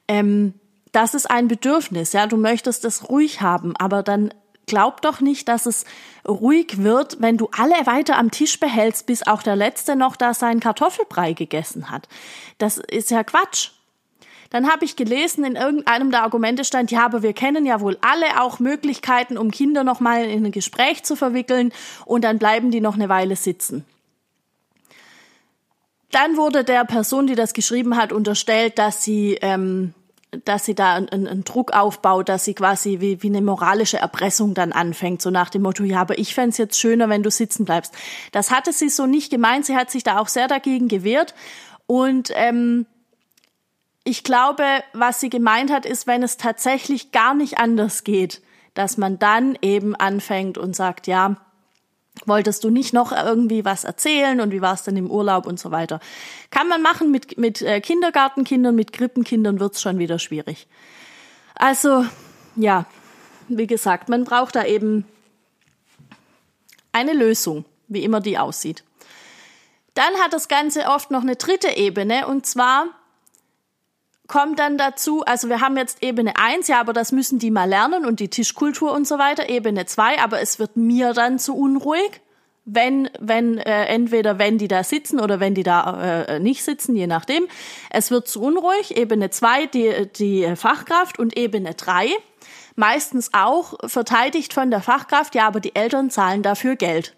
Ähm, 0.07 0.53
das 0.91 1.13
ist 1.13 1.29
ein 1.29 1.47
Bedürfnis, 1.47 2.13
ja, 2.13 2.27
du 2.27 2.37
möchtest 2.37 2.85
es 2.85 3.09
ruhig 3.09 3.41
haben, 3.41 3.75
aber 3.77 4.03
dann 4.03 4.33
glaub 4.65 5.01
doch 5.01 5.21
nicht, 5.21 5.47
dass 5.47 5.65
es 5.65 5.85
ruhig 6.27 6.83
wird, 6.83 7.17
wenn 7.19 7.37
du 7.37 7.49
alle 7.57 7.85
weiter 7.85 8.17
am 8.17 8.31
Tisch 8.31 8.59
behältst, 8.59 9.05
bis 9.05 9.25
auch 9.25 9.43
der 9.43 9.55
Letzte 9.55 9.95
noch 9.95 10.15
da 10.15 10.33
seinen 10.33 10.59
Kartoffelbrei 10.59 11.33
gegessen 11.33 11.89
hat. 11.89 12.07
Das 12.57 12.77
ist 12.77 13.11
ja 13.11 13.23
Quatsch. 13.23 13.71
Dann 14.53 14.71
habe 14.71 14.85
ich 14.85 14.95
gelesen, 14.95 15.43
in 15.45 15.55
irgendeinem 15.55 16.11
der 16.11 16.21
Argumente 16.21 16.63
stand, 16.63 16.91
ja, 16.91 17.03
aber 17.03 17.23
wir 17.23 17.33
kennen 17.33 17.65
ja 17.65 17.81
wohl 17.81 17.97
alle 18.01 18.39
auch 18.39 18.59
Möglichkeiten, 18.59 19.35
um 19.35 19.49
Kinder 19.49 19.83
noch 19.83 19.99
mal 19.99 20.25
in 20.25 20.45
ein 20.45 20.51
Gespräch 20.51 21.01
zu 21.03 21.15
verwickeln 21.15 21.73
und 22.05 22.23
dann 22.23 22.37
bleiben 22.37 22.69
die 22.69 22.79
noch 22.79 22.93
eine 22.93 23.09
Weile 23.09 23.35
sitzen. 23.35 23.83
Dann 26.11 26.37
wurde 26.37 26.63
der 26.63 26.85
Person, 26.85 27.25
die 27.25 27.33
das 27.33 27.53
geschrieben 27.53 27.97
hat, 27.97 28.13
unterstellt, 28.13 28.77
dass 28.77 29.03
sie 29.03 29.39
ähm, 29.41 29.95
dass 30.45 30.65
sie 30.65 30.75
da 30.75 30.95
einen, 30.95 31.27
einen 31.27 31.43
Druck 31.43 31.73
aufbaut, 31.73 32.29
dass 32.29 32.45
sie 32.45 32.53
quasi 32.53 32.99
wie, 32.99 33.23
wie 33.23 33.27
eine 33.27 33.41
moralische 33.41 33.97
Erpressung 33.97 34.53
dann 34.53 34.71
anfängt, 34.71 35.21
so 35.21 35.31
nach 35.31 35.49
dem 35.49 35.63
Motto, 35.63 35.83
ja, 35.83 36.01
aber 36.01 36.19
ich 36.19 36.35
fände 36.35 36.55
jetzt 36.57 36.79
schöner, 36.79 37.09
wenn 37.09 37.23
du 37.23 37.31
sitzen 37.31 37.65
bleibst. 37.65 37.93
Das 38.31 38.51
hatte 38.51 38.71
sie 38.71 38.89
so 38.89 39.07
nicht 39.07 39.31
gemeint, 39.31 39.65
sie 39.65 39.75
hat 39.75 39.89
sich 39.89 40.03
da 40.03 40.19
auch 40.19 40.27
sehr 40.27 40.47
dagegen 40.47 40.87
gewehrt 40.87 41.33
und 41.87 42.31
ähm, 42.35 42.85
ich 44.03 44.23
glaube, 44.23 44.65
was 44.93 45.19
sie 45.19 45.29
gemeint 45.29 45.71
hat, 45.71 45.85
ist, 45.85 46.07
wenn 46.07 46.23
es 46.23 46.37
tatsächlich 46.37 47.11
gar 47.11 47.33
nicht 47.33 47.57
anders 47.57 48.03
geht, 48.03 48.41
dass 48.73 48.97
man 48.97 49.19
dann 49.19 49.57
eben 49.61 49.95
anfängt 49.95 50.57
und 50.57 50.75
sagt, 50.75 51.07
ja, 51.07 51.37
wolltest 52.25 52.63
du 52.63 52.69
nicht 52.69 52.93
noch 52.93 53.11
irgendwie 53.11 53.65
was 53.65 53.83
erzählen 53.83 54.39
und 54.39 54.51
wie 54.51 54.61
war 54.61 54.73
es 54.73 54.83
denn 54.83 54.97
im 54.97 55.09
Urlaub 55.09 55.47
und 55.47 55.59
so 55.59 55.71
weiter. 55.71 55.99
Kann 56.51 56.67
man 56.67 56.81
machen 56.81 57.11
mit, 57.11 57.37
mit 57.37 57.61
äh, 57.61 57.81
Kindergartenkindern, 57.81 58.75
mit 58.75 58.93
Krippenkindern 58.93 59.59
wird's 59.59 59.81
schon 59.81 59.99
wieder 59.99 60.19
schwierig. 60.19 60.67
Also, 61.55 62.05
ja, 62.55 62.85
wie 63.47 63.67
gesagt, 63.67 64.09
man 64.09 64.25
braucht 64.25 64.55
da 64.55 64.65
eben 64.65 65.05
eine 66.91 67.13
Lösung, 67.13 67.65
wie 67.87 68.03
immer 68.03 68.19
die 68.19 68.37
aussieht. 68.37 68.83
Dann 69.95 70.13
hat 70.23 70.33
das 70.33 70.47
Ganze 70.47 70.85
oft 70.85 71.11
noch 71.11 71.21
eine 71.21 71.35
dritte 71.35 71.75
Ebene 71.75 72.27
und 72.27 72.45
zwar 72.45 72.87
kommt 74.27 74.59
dann 74.59 74.77
dazu, 74.77 75.23
also 75.25 75.49
wir 75.49 75.61
haben 75.61 75.77
jetzt 75.77 76.01
Ebene 76.01 76.33
1, 76.35 76.67
ja, 76.67 76.79
aber 76.79 76.93
das 76.93 77.11
müssen 77.11 77.39
die 77.39 77.51
mal 77.51 77.67
lernen 77.67 78.05
und 78.05 78.19
die 78.19 78.29
Tischkultur 78.29 78.91
und 78.93 79.07
so 79.07 79.17
weiter. 79.17 79.49
Ebene 79.49 79.85
2, 79.85 80.21
aber 80.21 80.41
es 80.41 80.59
wird 80.59 80.77
mir 80.77 81.13
dann 81.13 81.39
zu 81.39 81.55
unruhig, 81.55 82.21
wenn, 82.65 83.09
wenn, 83.19 83.57
äh, 83.57 83.85
entweder 83.85 84.39
wenn 84.39 84.57
die 84.57 84.69
da 84.69 84.83
sitzen 84.83 85.19
oder 85.19 85.39
wenn 85.39 85.53
die 85.53 85.63
da 85.63 86.23
äh, 86.23 86.39
nicht 86.39 86.63
sitzen, 86.63 86.95
je 86.95 87.07
nachdem. 87.07 87.43
Es 87.89 88.09
wird 88.09 88.27
zu 88.27 88.41
unruhig. 88.41 88.95
Ebene 88.95 89.29
2, 89.29 89.65
die, 89.67 90.09
die 90.15 90.55
Fachkraft 90.55 91.19
und 91.19 91.37
Ebene 91.37 91.73
3, 91.73 92.09
meistens 92.75 93.31
auch 93.33 93.73
verteidigt 93.85 94.53
von 94.53 94.71
der 94.71 94.81
Fachkraft, 94.81 95.35
ja, 95.35 95.45
aber 95.45 95.59
die 95.59 95.75
Eltern 95.75 96.09
zahlen 96.09 96.41
dafür 96.41 96.77
Geld. 96.77 97.13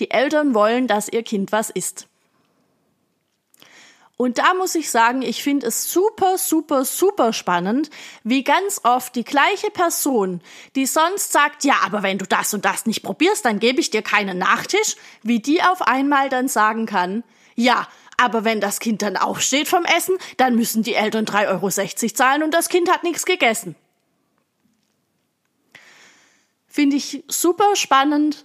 Die 0.00 0.10
Eltern 0.10 0.54
wollen, 0.54 0.88
dass 0.88 1.08
ihr 1.08 1.22
Kind 1.22 1.52
was 1.52 1.70
isst. 1.70 2.08
Und 4.16 4.38
da 4.38 4.54
muss 4.54 4.74
ich 4.74 4.90
sagen, 4.90 5.20
ich 5.20 5.42
finde 5.42 5.66
es 5.66 5.92
super, 5.92 6.38
super, 6.38 6.86
super 6.86 7.34
spannend, 7.34 7.90
wie 8.24 8.44
ganz 8.44 8.80
oft 8.82 9.14
die 9.14 9.24
gleiche 9.24 9.70
Person, 9.70 10.40
die 10.74 10.86
sonst 10.86 11.32
sagt, 11.32 11.64
ja, 11.64 11.74
aber 11.84 12.02
wenn 12.02 12.16
du 12.16 12.24
das 12.24 12.54
und 12.54 12.64
das 12.64 12.86
nicht 12.86 13.02
probierst, 13.02 13.44
dann 13.44 13.58
gebe 13.58 13.78
ich 13.78 13.90
dir 13.90 14.00
keinen 14.00 14.38
Nachtisch, 14.38 14.96
wie 15.22 15.40
die 15.40 15.62
auf 15.62 15.82
einmal 15.82 16.30
dann 16.30 16.48
sagen 16.48 16.86
kann, 16.86 17.24
ja, 17.56 17.86
aber 18.16 18.44
wenn 18.44 18.60
das 18.62 18.80
Kind 18.80 19.02
dann 19.02 19.18
aufsteht 19.18 19.68
vom 19.68 19.84
Essen, 19.84 20.16
dann 20.38 20.56
müssen 20.56 20.82
die 20.82 20.94
Eltern 20.94 21.26
3,60 21.26 21.48
Euro 21.50 22.14
zahlen 22.14 22.42
und 22.42 22.54
das 22.54 22.70
Kind 22.70 22.90
hat 22.90 23.02
nichts 23.02 23.26
gegessen. 23.26 23.76
Finde 26.66 26.96
ich 26.96 27.22
super 27.28 27.76
spannend, 27.76 28.44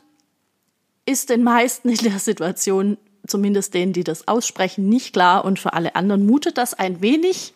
ist 1.06 1.30
den 1.30 1.44
meisten 1.44 1.90
in 1.90 1.98
der 1.98 2.20
Situation 2.20 2.98
zumindest 3.32 3.74
denen, 3.74 3.94
die 3.94 4.04
das 4.04 4.28
aussprechen, 4.28 4.88
nicht 4.88 5.14
klar 5.14 5.44
und 5.46 5.60
für 5.60 5.74
alle 5.74 5.96
anderen 5.96 6.26
mutet 6.26 6.58
das 6.58 6.74
ein 6.74 7.02
wenig 7.02 7.54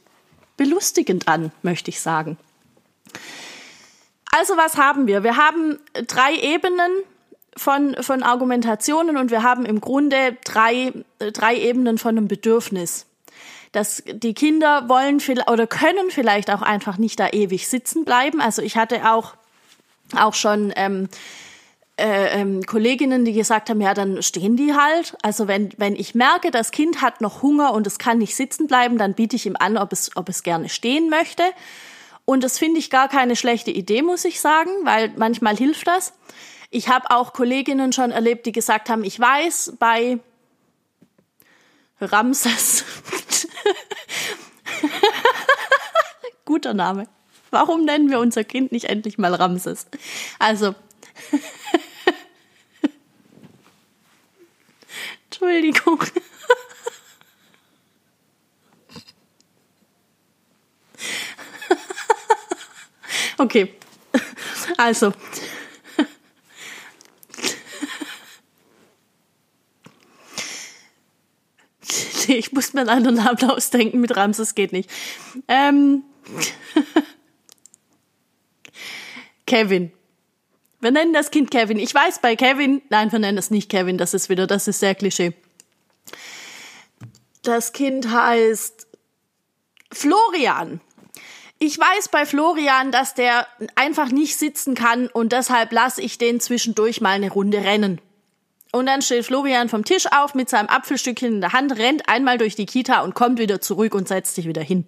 belustigend 0.58 1.28
an, 1.28 1.52
möchte 1.62 1.90
ich 1.90 2.02
sagen. 2.02 2.38
Also 4.32 4.58
was 4.58 4.78
haben 4.78 5.08
wir? 5.08 5.24
Wir 5.24 5.38
haben 5.38 5.80
drei 6.08 6.36
Ebenen 6.36 6.92
von, 7.56 7.96
von 8.02 8.24
Argumentationen 8.24 9.18
und 9.18 9.32
wir 9.32 9.44
haben 9.44 9.66
im 9.66 9.80
Grunde 9.80 10.38
drei, 10.44 10.92
drei 11.20 11.56
Ebenen 11.56 11.98
von 11.98 12.18
einem 12.18 12.28
Bedürfnis. 12.28 13.06
Dass 13.72 14.04
die 14.06 14.34
Kinder 14.34 14.88
wollen 14.88 15.22
oder 15.48 15.68
können 15.68 16.10
vielleicht 16.10 16.50
auch 16.50 16.62
einfach 16.62 16.98
nicht 16.98 17.20
da 17.20 17.30
ewig 17.30 17.68
sitzen 17.68 18.06
bleiben. 18.06 18.40
Also 18.40 18.62
ich 18.62 18.78
hatte 18.78 19.10
auch, 19.12 19.36
auch 20.16 20.34
schon 20.34 20.72
ähm, 20.78 21.10
äh, 21.98 22.42
ähm, 22.42 22.64
Kolleginnen, 22.66 23.24
die 23.24 23.34
gesagt 23.34 23.70
haben, 23.70 23.80
ja, 23.80 23.94
dann 23.94 24.22
stehen 24.22 24.58
die 24.58 24.74
halt. 24.74 25.16
Also 25.22 25.48
wenn, 25.48 25.70
wenn 25.78 25.96
ich 25.96 26.14
merke, 26.14 26.52
das 26.52 26.72
Kind 26.72 27.02
hat 27.02 27.22
noch 27.22 27.42
Hunger 27.42 27.74
und 27.74 27.88
es 27.88 28.00
kann 28.00 28.18
nicht 28.18 28.36
sitzen 28.36 28.68
bleiben, 28.68 28.98
dann 28.98 29.14
biete 29.14 29.36
ich 29.36 29.46
ihm 29.46 29.56
an, 29.58 29.78
ob 29.78 29.94
es, 29.94 30.16
ob 30.16 30.28
es 30.28 30.44
gerne 30.44 30.70
stehen 30.70 31.10
möchte. 31.10 31.44
Und 32.26 32.44
das 32.44 32.58
finde 32.60 32.80
ich 32.80 32.90
gar 32.90 33.08
keine 33.08 33.36
schlechte 33.36 33.72
Idee, 33.72 34.02
muss 34.02 34.26
ich 34.26 34.42
sagen, 34.42 34.72
weil 34.84 35.14
manchmal 35.16 35.56
hilft 35.56 35.88
das. 35.88 36.14
Ich 36.72 36.90
habe 36.90 37.12
auch 37.12 37.32
Kolleginnen 37.34 37.94
schon 37.94 38.12
erlebt, 38.12 38.46
die 38.46 38.52
gesagt 38.52 38.90
haben, 38.90 39.04
ich 39.04 39.20
weiß, 39.20 39.74
bei 39.80 40.20
Ramses. 42.02 42.84
Guter 46.46 46.74
Name. 46.74 47.08
Warum 47.52 47.86
nennen 47.86 48.10
wir 48.10 48.20
unser 48.20 48.44
Kind 48.44 48.72
nicht 48.72 48.86
endlich 48.86 49.18
mal 49.18 49.34
Ramses? 49.34 49.88
Also, 50.40 50.76
Entschuldigung. 55.46 56.00
Okay, 63.38 63.74
also. 64.78 65.14
Ich 72.28 72.52
muss 72.54 72.74
mir 72.74 72.82
einen 72.82 72.90
anderen 72.90 73.18
Namen 73.18 73.38
ausdenken 73.52 74.02
mit 74.02 74.16
Ramses, 74.16 74.56
geht 74.56 74.72
nicht. 74.72 74.90
Ähm. 75.48 76.04
Kevin. 79.46 79.92
Wir 80.86 80.92
nennen 80.92 81.14
das 81.14 81.32
Kind 81.32 81.50
Kevin. 81.50 81.80
Ich 81.80 81.96
weiß 81.96 82.20
bei 82.20 82.36
Kevin, 82.36 82.80
nein, 82.90 83.12
wir 83.12 83.18
nennen 83.18 83.40
es 83.40 83.50
nicht 83.50 83.72
Kevin, 83.72 83.98
das 83.98 84.14
ist 84.14 84.30
wieder, 84.30 84.46
das 84.46 84.68
ist 84.68 84.80
sehr 84.80 84.94
Klischee. 84.94 85.34
Das 87.42 87.74
Kind 87.74 88.12
heißt 88.12 88.86
Florian. 89.92 90.82
Ich 91.58 91.80
weiß 91.80 92.10
bei 92.10 92.28
Florian, 92.28 92.92
dass 92.92 93.16
der 93.16 93.48
einfach 93.74 94.12
nicht 94.12 94.38
sitzen 94.38 94.76
kann 94.76 95.08
und 95.08 95.32
deshalb 95.32 95.72
lasse 95.72 96.04
ich 96.04 96.20
den 96.20 96.40
zwischendurch 96.40 97.02
mal 97.02 97.14
eine 97.14 97.32
Runde 97.32 97.64
rennen. 97.64 98.00
Und 98.72 98.86
dann 98.86 99.02
steht 99.02 99.26
Florian 99.26 99.70
vom 99.70 99.86
Tisch 99.86 100.06
auf 100.12 100.36
mit 100.36 100.52
seinem 100.52 100.68
Apfelstückchen 100.68 101.34
in 101.34 101.42
der 101.42 101.54
Hand, 101.54 101.80
rennt 101.80 102.08
einmal 102.08 102.38
durch 102.38 102.56
die 102.56 102.68
Kita 102.68 103.02
und 103.02 103.16
kommt 103.16 103.40
wieder 103.40 103.60
zurück 103.60 103.96
und 103.96 104.08
setzt 104.08 104.36
sich 104.36 104.48
wieder 104.48 104.62
hin. 104.62 104.86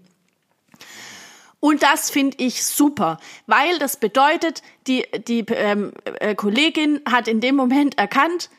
Und 1.59 1.81
das 1.81 2.09
finde 2.09 2.37
ich 2.39 2.63
super, 2.63 3.19
weil 3.47 3.79
das 3.79 3.97
bedeutet, 3.97 4.61
die, 4.85 5.05
die 5.27 5.39
ähm, 5.49 5.91
äh, 6.19 6.35
Kollegin 6.35 7.01
hat 7.09 7.27
in 7.27 7.41
dem 7.41 7.55
Moment 7.55 7.97
erkannt, 7.97 8.49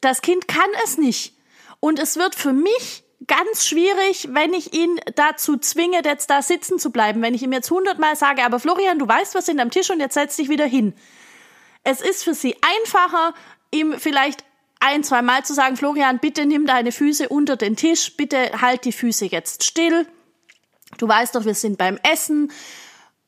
das 0.00 0.20
Kind 0.20 0.48
kann 0.48 0.68
es 0.84 0.98
nicht. 0.98 1.34
Und 1.80 1.98
es 1.98 2.16
wird 2.16 2.34
für 2.34 2.52
mich 2.52 3.04
ganz 3.26 3.66
schwierig, 3.66 4.28
wenn 4.32 4.52
ich 4.52 4.74
ihn 4.74 5.00
dazu 5.14 5.56
zwinge, 5.56 6.02
jetzt 6.04 6.28
da 6.28 6.42
sitzen 6.42 6.78
zu 6.78 6.90
bleiben. 6.90 7.22
Wenn 7.22 7.34
ich 7.34 7.42
ihm 7.42 7.52
jetzt 7.52 7.70
hundertmal 7.70 8.16
sage, 8.16 8.44
aber 8.44 8.60
Florian, 8.60 8.98
du 8.98 9.08
weißt, 9.08 9.34
was 9.34 9.48
am 9.48 9.70
Tisch 9.70 9.90
und 9.90 10.00
jetzt 10.00 10.14
setz 10.14 10.36
dich 10.36 10.48
wieder 10.48 10.66
hin. 10.66 10.92
Es 11.84 12.00
ist 12.00 12.24
für 12.24 12.34
sie 12.34 12.56
einfacher, 12.60 13.34
ihm 13.70 13.94
vielleicht 13.98 14.44
ein, 14.80 15.04
zwei 15.04 15.22
Mal 15.22 15.44
zu 15.44 15.54
sagen, 15.54 15.76
Florian, 15.76 16.18
bitte 16.18 16.46
nimm 16.46 16.66
deine 16.66 16.92
Füße 16.92 17.28
unter 17.28 17.56
den 17.56 17.76
Tisch, 17.76 18.16
bitte 18.16 18.60
halt 18.60 18.84
die 18.84 18.92
Füße 18.92 19.26
jetzt 19.26 19.64
still 19.64 20.06
Du 20.98 21.08
weißt 21.08 21.34
doch, 21.34 21.44
wir 21.44 21.54
sind 21.54 21.78
beim 21.78 21.98
Essen. 22.02 22.52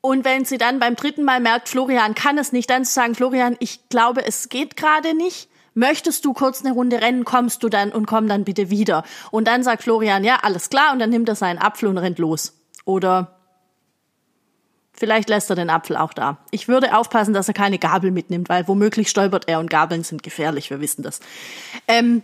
Und 0.01 0.23
wenn 0.23 0.45
sie 0.45 0.57
dann 0.57 0.79
beim 0.79 0.95
dritten 0.95 1.23
Mal 1.23 1.39
merkt, 1.39 1.67
Florian 1.67 2.13
kann 2.13 2.37
es 2.37 2.51
nicht, 2.51 2.69
dann 2.69 2.85
zu 2.85 2.93
sagen, 2.93 3.15
Florian, 3.15 3.57
ich 3.59 3.89
glaube, 3.89 4.25
es 4.25 4.49
geht 4.49 4.77
gerade 4.77 5.15
nicht. 5.15 5.49
Möchtest 5.73 6.23
du 6.23 6.33
kurz 6.33 6.63
eine 6.63 6.73
Runde 6.73 7.01
rennen, 7.01 7.25
kommst 7.25 7.63
du 7.63 7.69
dann 7.69 7.91
und 7.91 8.05
komm 8.05 8.27
dann 8.27 8.45
bitte 8.45 8.69
wieder. 8.69 9.03
Und 9.31 9.47
dann 9.47 9.63
sagt 9.63 9.83
Florian, 9.83 10.23
ja, 10.23 10.39
alles 10.41 10.69
klar, 10.69 10.93
und 10.93 10.99
dann 10.99 11.09
nimmt 11.09 11.27
er 11.27 11.35
seinen 11.35 11.57
Apfel 11.59 11.89
und 11.89 11.97
rennt 11.97 12.17
los. 12.17 12.53
Oder 12.85 13.39
vielleicht 14.93 15.27
lässt 15.27 15.49
er 15.49 15.57
den 15.57 15.69
Apfel 15.69 15.97
auch 15.97 16.13
da. 16.13 16.37
Ich 16.51 16.67
würde 16.67 16.95
aufpassen, 16.95 17.33
dass 17.33 17.47
er 17.47 17.53
keine 17.53 17.77
Gabel 17.77 18.11
mitnimmt, 18.11 18.47
weil 18.47 18.67
womöglich 18.67 19.09
stolpert 19.09 19.49
er 19.49 19.59
und 19.59 19.69
Gabeln 19.69 20.03
sind 20.03 20.23
gefährlich, 20.23 20.69
wir 20.69 20.79
wissen 20.79 21.03
das. 21.03 21.19
Ähm 21.87 22.23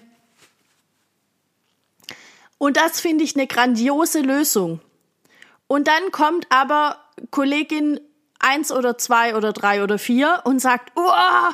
und 2.58 2.78
das 2.78 3.02
finde 3.02 3.24
ich 3.24 3.36
eine 3.36 3.48
grandiose 3.48 4.22
Lösung. 4.22 4.80
Und 5.72 5.88
dann 5.88 6.12
kommt 6.12 6.48
aber 6.50 6.98
Kollegin 7.30 7.98
eins 8.40 8.74
oder 8.74 8.98
zwei 8.98 9.38
oder 9.38 9.54
drei 9.54 9.86
oder 9.86 9.98
vier 9.98 10.42
und 10.44 10.60
sagt, 10.60 10.92
oh, 10.98 11.54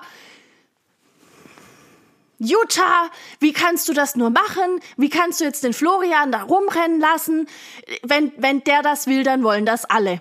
Jutta, 2.40 3.12
wie 3.40 3.54
kannst 3.54 3.88
du 3.88 3.94
das 3.94 4.16
nur 4.16 4.32
machen? 4.32 4.80
Wie 4.96 5.10
kannst 5.10 5.40
du 5.40 5.44
jetzt 5.44 5.64
den 5.64 5.74
Florian 5.74 6.32
da 6.32 6.42
rumrennen 6.42 7.00
lassen? 7.00 7.48
Wenn, 8.02 8.32
wenn 8.38 8.64
der 8.64 8.82
das 8.82 9.06
will, 9.06 9.22
dann 9.22 9.44
wollen 9.44 9.68
das 9.68 9.86
alle. 9.86 10.20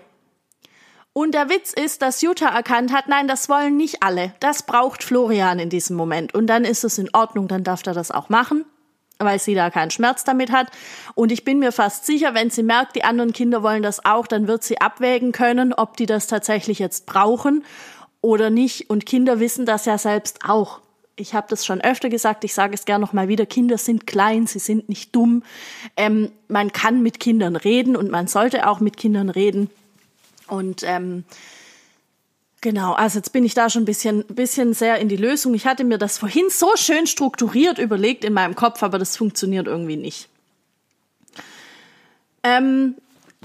Und 1.11 1.31
der 1.31 1.49
Witz 1.49 1.73
ist, 1.73 2.03
dass 2.03 2.21
Jutta 2.21 2.49
erkannt 2.49 2.93
hat, 2.93 3.07
nein, 3.07 3.27
das 3.27 3.49
wollen 3.49 3.77
nicht 3.77 4.03
alle. 4.03 4.35
Das 4.39 4.61
braucht 4.61 5.03
Florian 5.03 5.57
in 5.57 5.71
diesem 5.71 5.95
Moment. 5.95 6.35
Und 6.35 6.45
dann 6.45 6.65
ist 6.65 6.83
es 6.83 6.99
in 6.99 7.09
Ordnung, 7.15 7.47
dann 7.47 7.63
darf 7.63 7.81
er 7.87 7.95
das 7.95 8.11
auch 8.11 8.29
machen 8.29 8.63
weil 9.19 9.39
sie 9.39 9.55
da 9.55 9.69
keinen 9.69 9.91
Schmerz 9.91 10.23
damit 10.23 10.51
hat. 10.51 10.67
Und 11.15 11.31
ich 11.31 11.43
bin 11.43 11.59
mir 11.59 11.71
fast 11.71 12.05
sicher, 12.05 12.33
wenn 12.33 12.49
sie 12.49 12.63
merkt, 12.63 12.95
die 12.95 13.03
anderen 13.03 13.33
Kinder 13.33 13.63
wollen 13.63 13.83
das 13.83 14.05
auch, 14.05 14.27
dann 14.27 14.47
wird 14.47 14.63
sie 14.63 14.79
abwägen 14.79 15.31
können, 15.31 15.73
ob 15.73 15.97
die 15.97 16.05
das 16.05 16.27
tatsächlich 16.27 16.79
jetzt 16.79 17.05
brauchen 17.05 17.63
oder 18.21 18.49
nicht. 18.49 18.89
Und 18.89 19.05
Kinder 19.05 19.39
wissen 19.39 19.65
das 19.65 19.85
ja 19.85 19.97
selbst 19.97 20.39
auch. 20.47 20.79
Ich 21.15 21.33
habe 21.33 21.47
das 21.49 21.65
schon 21.65 21.81
öfter 21.81 22.09
gesagt, 22.09 22.43
ich 22.43 22.53
sage 22.53 22.75
es 22.75 22.85
gerne 22.85 23.03
noch 23.03 23.13
mal 23.13 23.27
wieder, 23.27 23.47
Kinder 23.47 23.79
sind 23.79 24.05
klein, 24.05 24.45
sie 24.45 24.59
sind 24.59 24.87
nicht 24.87 25.15
dumm. 25.15 25.43
Ähm, 25.95 26.31
man 26.47 26.71
kann 26.71 27.01
mit 27.01 27.19
Kindern 27.19 27.55
reden 27.55 27.95
und 27.95 28.11
man 28.11 28.27
sollte 28.27 28.67
auch 28.67 28.79
mit 28.79 28.97
Kindern 28.97 29.29
reden. 29.29 29.71
Und 30.47 30.83
ähm, 30.83 31.23
Genau, 32.61 32.93
also 32.93 33.19
jetzt 33.19 33.33
bin 33.33 33.45
ich 33.45 33.53
da 33.53 33.69
schon 33.69 33.83
ein 33.83 33.85
bisschen, 33.85 34.25
bisschen 34.25 34.73
sehr 34.73 34.97
in 34.97 35.09
die 35.09 35.15
Lösung. 35.15 35.53
Ich 35.53 35.67
hatte 35.67 35.83
mir 35.83 35.99
das 35.99 36.17
vorhin 36.17 36.49
so 36.49 36.75
schön 36.75 37.05
strukturiert 37.05 37.77
überlegt 37.77 38.23
in 38.23 38.33
meinem 38.33 38.55
Kopf, 38.55 38.81
aber 38.81 38.97
das 38.97 39.15
funktioniert 39.15 39.67
irgendwie 39.67 39.97
nicht. 39.97 40.27
Ähm, 42.43 42.95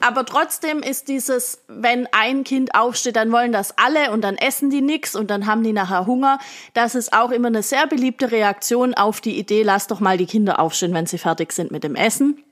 aber 0.00 0.24
trotzdem 0.24 0.78
ist 0.80 1.08
dieses, 1.08 1.62
wenn 1.68 2.08
ein 2.12 2.42
Kind 2.44 2.74
aufsteht, 2.74 3.16
dann 3.16 3.30
wollen 3.30 3.52
das 3.52 3.76
alle 3.76 4.12
und 4.12 4.22
dann 4.22 4.36
essen 4.36 4.70
die 4.70 4.80
nix 4.80 5.14
und 5.14 5.30
dann 5.30 5.46
haben 5.46 5.62
die 5.62 5.74
nachher 5.74 6.06
Hunger. 6.06 6.38
Das 6.72 6.94
ist 6.94 7.12
auch 7.12 7.30
immer 7.30 7.48
eine 7.48 7.62
sehr 7.62 7.86
beliebte 7.86 8.32
Reaktion 8.32 8.94
auf 8.94 9.20
die 9.20 9.38
Idee, 9.38 9.62
lass 9.62 9.86
doch 9.86 10.00
mal 10.00 10.16
die 10.16 10.26
Kinder 10.26 10.58
aufstehen, 10.58 10.94
wenn 10.94 11.06
sie 11.06 11.18
fertig 11.18 11.52
sind 11.52 11.70
mit 11.70 11.84
dem 11.84 11.94
Essen. 11.94 12.42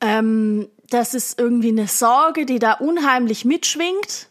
Ähm, 0.00 0.68
das 0.88 1.12
ist 1.12 1.38
irgendwie 1.38 1.68
eine 1.68 1.86
Sorge, 1.86 2.46
die 2.46 2.58
da 2.58 2.72
unheimlich 2.72 3.44
mitschwingt. 3.44 4.28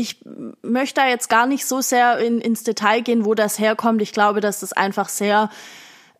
Ich 0.00 0.16
möchte 0.62 1.02
da 1.02 1.08
jetzt 1.08 1.28
gar 1.28 1.46
nicht 1.46 1.66
so 1.66 1.82
sehr 1.82 2.18
in, 2.18 2.40
ins 2.40 2.64
Detail 2.64 3.02
gehen, 3.02 3.26
wo 3.26 3.34
das 3.34 3.58
herkommt. 3.58 4.00
Ich 4.00 4.12
glaube, 4.12 4.40
dass 4.40 4.60
das 4.60 4.72
einfach 4.72 5.10
sehr 5.10 5.50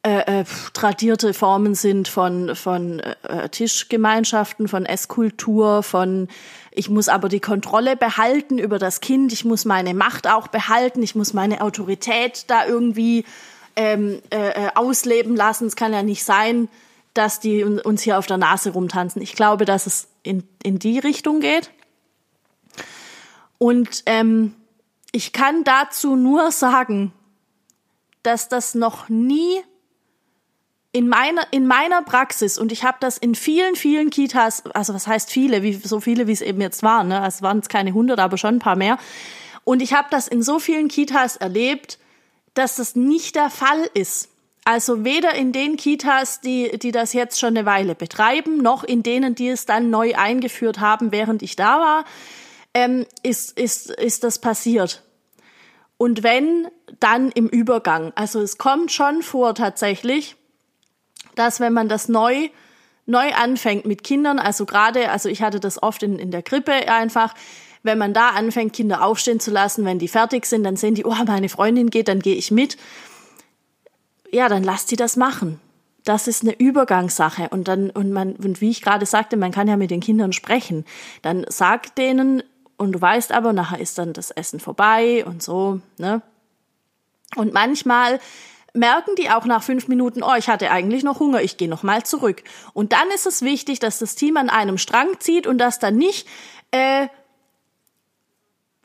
äh, 0.02 0.40
äh, 0.40 0.44
tradierte 0.74 1.32
Formen 1.32 1.74
sind 1.74 2.06
von, 2.06 2.54
von 2.56 3.00
äh, 3.00 3.48
Tischgemeinschaften, 3.48 4.68
von 4.68 4.84
Esskultur, 4.84 5.82
von 5.82 6.28
ich 6.72 6.90
muss 6.90 7.08
aber 7.08 7.30
die 7.30 7.40
Kontrolle 7.40 7.96
behalten 7.96 8.58
über 8.58 8.78
das 8.78 9.00
Kind, 9.00 9.32
ich 9.32 9.46
muss 9.46 9.64
meine 9.64 9.94
Macht 9.94 10.28
auch 10.28 10.48
behalten, 10.48 11.02
ich 11.02 11.14
muss 11.14 11.32
meine 11.32 11.62
Autorität 11.62 12.44
da 12.48 12.66
irgendwie 12.66 13.24
ähm, 13.76 14.20
äh, 14.30 14.66
äh 14.66 14.70
ausleben 14.74 15.36
lassen. 15.36 15.66
Es 15.66 15.76
kann 15.76 15.94
ja 15.94 16.02
nicht 16.02 16.24
sein, 16.24 16.68
dass 17.14 17.40
die 17.40 17.64
uns 17.64 18.02
hier 18.02 18.18
auf 18.18 18.26
der 18.26 18.36
Nase 18.36 18.70
rumtanzen. 18.72 19.22
Ich 19.22 19.34
glaube, 19.34 19.64
dass 19.64 19.86
es 19.86 20.08
in, 20.22 20.44
in 20.62 20.78
die 20.78 20.98
Richtung 20.98 21.40
geht. 21.40 21.70
Und 23.62 24.04
ähm, 24.06 24.54
ich 25.12 25.34
kann 25.34 25.64
dazu 25.64 26.16
nur 26.16 26.50
sagen, 26.50 27.12
dass 28.22 28.48
das 28.48 28.74
noch 28.74 29.10
nie 29.10 29.60
in 30.92 31.10
meiner, 31.10 31.42
in 31.50 31.66
meiner 31.66 32.00
Praxis, 32.00 32.56
und 32.56 32.72
ich 32.72 32.84
habe 32.84 32.96
das 33.00 33.18
in 33.18 33.34
vielen, 33.34 33.76
vielen 33.76 34.08
Kitas, 34.08 34.64
also 34.72 34.94
was 34.94 35.06
heißt 35.06 35.30
viele, 35.30 35.62
wie, 35.62 35.74
so 35.74 36.00
viele, 36.00 36.26
wie 36.26 36.32
es 36.32 36.40
eben 36.40 36.62
jetzt 36.62 36.82
waren, 36.82 37.08
ne? 37.08 37.22
es 37.26 37.42
waren 37.42 37.58
jetzt 37.58 37.68
keine 37.68 37.92
hundert, 37.92 38.18
aber 38.18 38.38
schon 38.38 38.56
ein 38.56 38.60
paar 38.60 38.76
mehr. 38.76 38.96
Und 39.64 39.82
ich 39.82 39.92
habe 39.92 40.08
das 40.10 40.26
in 40.26 40.42
so 40.42 40.58
vielen 40.58 40.88
Kitas 40.88 41.36
erlebt, 41.36 41.98
dass 42.54 42.76
das 42.76 42.96
nicht 42.96 43.36
der 43.36 43.50
Fall 43.50 43.90
ist. 43.92 44.30
Also 44.64 45.04
weder 45.04 45.34
in 45.34 45.52
den 45.52 45.76
Kitas, 45.76 46.40
die, 46.40 46.78
die 46.78 46.92
das 46.92 47.12
jetzt 47.12 47.38
schon 47.38 47.58
eine 47.58 47.66
Weile 47.66 47.94
betreiben, 47.94 48.56
noch 48.56 48.84
in 48.84 49.02
denen, 49.02 49.34
die 49.34 49.50
es 49.50 49.66
dann 49.66 49.90
neu 49.90 50.14
eingeführt 50.14 50.80
haben, 50.80 51.12
während 51.12 51.42
ich 51.42 51.56
da 51.56 51.78
war, 51.78 52.04
ähm, 52.74 53.06
ist, 53.22 53.58
ist, 53.58 53.90
ist 53.90 54.24
das 54.24 54.38
passiert. 54.38 55.02
Und 55.96 56.22
wenn, 56.22 56.68
dann 56.98 57.30
im 57.30 57.48
Übergang. 57.48 58.12
Also 58.14 58.40
es 58.40 58.58
kommt 58.58 58.90
schon 58.92 59.22
vor 59.22 59.54
tatsächlich, 59.54 60.36
dass 61.34 61.60
wenn 61.60 61.72
man 61.72 61.88
das 61.88 62.08
neu 62.08 62.48
neu 63.10 63.32
anfängt 63.32 63.86
mit 63.86 64.04
Kindern, 64.04 64.38
also 64.38 64.64
gerade, 64.64 65.10
also 65.10 65.28
ich 65.28 65.42
hatte 65.42 65.60
das 65.60 65.82
oft 65.82 66.02
in, 66.02 66.18
in 66.18 66.30
der 66.30 66.42
Krippe 66.42 66.72
einfach, 66.72 67.34
wenn 67.82 67.98
man 67.98 68.12
da 68.12 68.30
anfängt, 68.30 68.72
Kinder 68.72 69.04
aufstehen 69.04 69.40
zu 69.40 69.50
lassen, 69.50 69.84
wenn 69.84 69.98
die 69.98 70.08
fertig 70.08 70.46
sind, 70.46 70.64
dann 70.64 70.76
sehen 70.76 70.94
die, 70.94 71.04
oh, 71.04 71.14
meine 71.26 71.48
Freundin 71.48 71.90
geht, 71.90 72.08
dann 72.08 72.20
gehe 72.20 72.36
ich 72.36 72.50
mit. 72.50 72.76
Ja, 74.30 74.48
dann 74.48 74.62
lasst 74.62 74.90
die 74.90 74.96
das 74.96 75.16
machen. 75.16 75.60
Das 76.04 76.28
ist 76.28 76.42
eine 76.42 76.58
Übergangssache. 76.58 77.48
Und 77.50 77.68
dann, 77.68 77.90
und 77.90 78.12
man, 78.12 78.36
und 78.36 78.60
wie 78.60 78.70
ich 78.70 78.82
gerade 78.82 79.06
sagte, 79.06 79.36
man 79.36 79.50
kann 79.50 79.68
ja 79.68 79.76
mit 79.76 79.90
den 79.90 80.00
Kindern 80.00 80.32
sprechen. 80.32 80.84
Dann 81.22 81.44
sagt 81.48 81.98
denen, 81.98 82.42
und 82.80 82.92
du 82.92 83.00
weißt 83.00 83.32
aber, 83.32 83.52
nachher 83.52 83.78
ist 83.78 83.98
dann 83.98 84.14
das 84.14 84.30
Essen 84.30 84.58
vorbei 84.58 85.22
und 85.26 85.42
so, 85.42 85.80
ne? 85.98 86.22
Und 87.36 87.52
manchmal 87.52 88.20
merken 88.72 89.14
die 89.18 89.28
auch 89.28 89.44
nach 89.44 89.62
fünf 89.62 89.86
Minuten, 89.86 90.22
oh, 90.22 90.34
ich 90.38 90.48
hatte 90.48 90.70
eigentlich 90.70 91.02
noch 91.04 91.20
Hunger, 91.20 91.42
ich 91.42 91.58
gehe 91.58 91.68
noch 91.68 91.82
mal 91.82 92.04
zurück. 92.04 92.42
Und 92.72 92.92
dann 92.94 93.10
ist 93.14 93.26
es 93.26 93.42
wichtig, 93.42 93.80
dass 93.80 93.98
das 93.98 94.14
Team 94.14 94.38
an 94.38 94.48
einem 94.48 94.78
Strang 94.78 95.20
zieht 95.20 95.46
und 95.46 95.58
dass 95.58 95.78
dann 95.78 95.96
nicht 95.96 96.26
äh, 96.70 97.08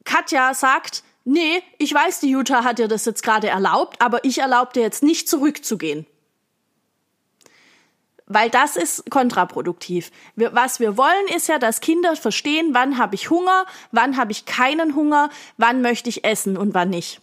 Katja 0.04 0.54
sagt, 0.54 1.04
nee, 1.24 1.64
ich 1.78 1.94
weiß, 1.94 2.20
die 2.20 2.32
Jutta 2.32 2.66
hat 2.66 2.80
dir 2.80 2.90
das 2.90 3.06
jetzt 3.06 3.24
gerade 3.24 3.48
erlaubt, 3.48 4.02
aber 4.02 4.25
ich 4.25 4.40
erlaube 4.40 4.74
dir 4.74 4.82
jetzt 4.82 5.04
nicht 5.04 5.30
zurückzugehen. 5.30 6.05
Weil 8.27 8.50
das 8.50 8.75
ist 8.75 9.09
kontraproduktiv. 9.11 10.11
Wir, 10.35 10.53
was 10.55 10.79
wir 10.79 10.98
wollen, 10.98 11.27
ist 11.35 11.48
ja, 11.48 11.59
dass 11.59 11.79
Kinder 11.79 12.16
verstehen, 12.16 12.70
wann 12.74 12.98
habe 12.98 13.16
ich 13.16 13.29
Hunger, 13.29 13.66
wann 13.92 14.18
habe 14.18 14.31
ich 14.31 14.46
keinen 14.46 14.96
Hunger, 14.96 15.29
wann 15.57 15.81
möchte 15.81 16.09
ich 16.09 16.24
essen 16.24 16.57
und 16.57 16.74
wann 16.74 16.90
nicht. 16.90 17.22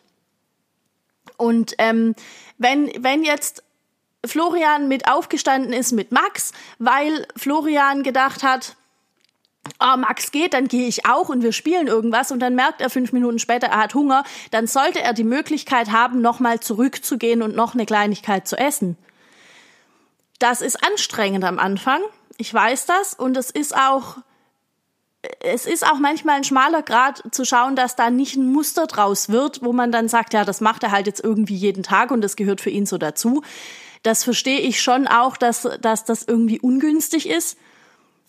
Und 1.36 1.74
ähm, 1.78 2.14
wenn, 2.58 2.92
wenn 3.02 3.24
jetzt 3.24 3.64
Florian 4.24 4.86
mit 4.86 5.10
aufgestanden 5.10 5.72
ist 5.72 5.90
mit 5.90 6.12
Max, 6.12 6.52
weil 6.78 7.26
Florian 7.36 8.04
gedacht 8.04 8.44
hat, 8.44 8.76
oh, 9.80 9.96
Max 9.96 10.30
geht, 10.30 10.54
dann 10.54 10.68
gehe 10.68 10.86
ich 10.86 11.06
auch 11.06 11.28
und 11.28 11.42
wir 11.42 11.52
spielen 11.52 11.88
irgendwas 11.88 12.30
und 12.30 12.40
dann 12.40 12.54
merkt 12.54 12.80
er 12.80 12.90
fünf 12.90 13.12
Minuten 13.12 13.40
später, 13.40 13.68
er 13.68 13.82
hat 13.82 13.94
Hunger, 13.94 14.24
dann 14.50 14.66
sollte 14.66 15.02
er 15.02 15.12
die 15.12 15.24
Möglichkeit 15.24 15.90
haben, 15.90 16.20
nochmal 16.20 16.60
zurückzugehen 16.60 17.42
und 17.42 17.56
noch 17.56 17.74
eine 17.74 17.86
Kleinigkeit 17.86 18.46
zu 18.46 18.56
essen. 18.56 18.96
Das 20.42 20.60
ist 20.60 20.84
anstrengend 20.84 21.44
am 21.44 21.60
Anfang. 21.60 22.00
Ich 22.36 22.52
weiß 22.52 22.86
das 22.86 23.14
und 23.14 23.36
es 23.36 23.48
ist 23.50 23.76
auch 23.76 24.16
es 25.38 25.66
ist 25.66 25.86
auch 25.86 26.00
manchmal 26.00 26.38
ein 26.38 26.42
schmaler 26.42 26.82
Grad 26.82 27.22
zu 27.32 27.44
schauen, 27.44 27.76
dass 27.76 27.94
da 27.94 28.10
nicht 28.10 28.34
ein 28.34 28.50
Muster 28.50 28.88
draus 28.88 29.28
wird, 29.28 29.62
wo 29.62 29.72
man 29.72 29.92
dann 29.92 30.08
sagt, 30.08 30.34
ja, 30.34 30.44
das 30.44 30.60
macht 30.60 30.82
er 30.82 30.90
halt 30.90 31.06
jetzt 31.06 31.22
irgendwie 31.22 31.54
jeden 31.54 31.84
Tag 31.84 32.10
und 32.10 32.22
das 32.22 32.34
gehört 32.34 32.60
für 32.60 32.70
ihn 32.70 32.86
so 32.86 32.98
dazu. 32.98 33.44
Das 34.02 34.24
verstehe 34.24 34.58
ich 34.58 34.82
schon 34.82 35.06
auch, 35.06 35.36
dass, 35.36 35.68
dass 35.80 36.04
das 36.04 36.24
irgendwie 36.24 36.58
ungünstig 36.58 37.28
ist. 37.28 37.56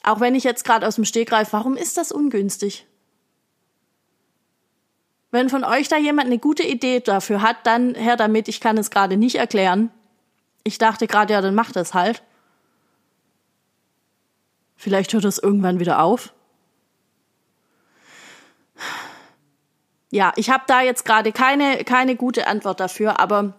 Auch 0.03 0.19
wenn 0.19 0.35
ich 0.35 0.43
jetzt 0.43 0.65
gerade 0.65 0.87
aus 0.87 0.95
dem 0.95 1.05
Stegreif, 1.05 1.51
warum 1.51 1.75
ist 1.75 1.97
das 1.97 2.11
ungünstig? 2.11 2.85
Wenn 5.31 5.49
von 5.49 5.63
euch 5.63 5.87
da 5.87 5.97
jemand 5.97 6.27
eine 6.27 6.37
gute 6.37 6.61
Idee 6.61 6.99
dafür 6.99 7.41
hat, 7.41 7.57
dann 7.63 7.95
her 7.95 8.17
damit, 8.17 8.47
ich 8.47 8.59
kann 8.59 8.77
es 8.77 8.91
gerade 8.91 9.17
nicht 9.17 9.37
erklären. 9.37 9.89
Ich 10.63 10.77
dachte 10.77 11.07
gerade, 11.07 11.33
ja, 11.33 11.41
dann 11.41 11.55
macht 11.55 11.75
das 11.75 11.93
halt. 11.93 12.23
Vielleicht 14.75 15.13
hört 15.13 15.23
das 15.23 15.37
irgendwann 15.37 15.79
wieder 15.79 16.01
auf. 16.01 16.33
Ja, 20.09 20.33
ich 20.35 20.49
habe 20.49 20.63
da 20.67 20.81
jetzt 20.81 21.05
gerade 21.05 21.31
keine, 21.31 21.83
keine 21.83 22.15
gute 22.15 22.47
Antwort 22.47 22.79
dafür, 22.79 23.19
aber 23.19 23.53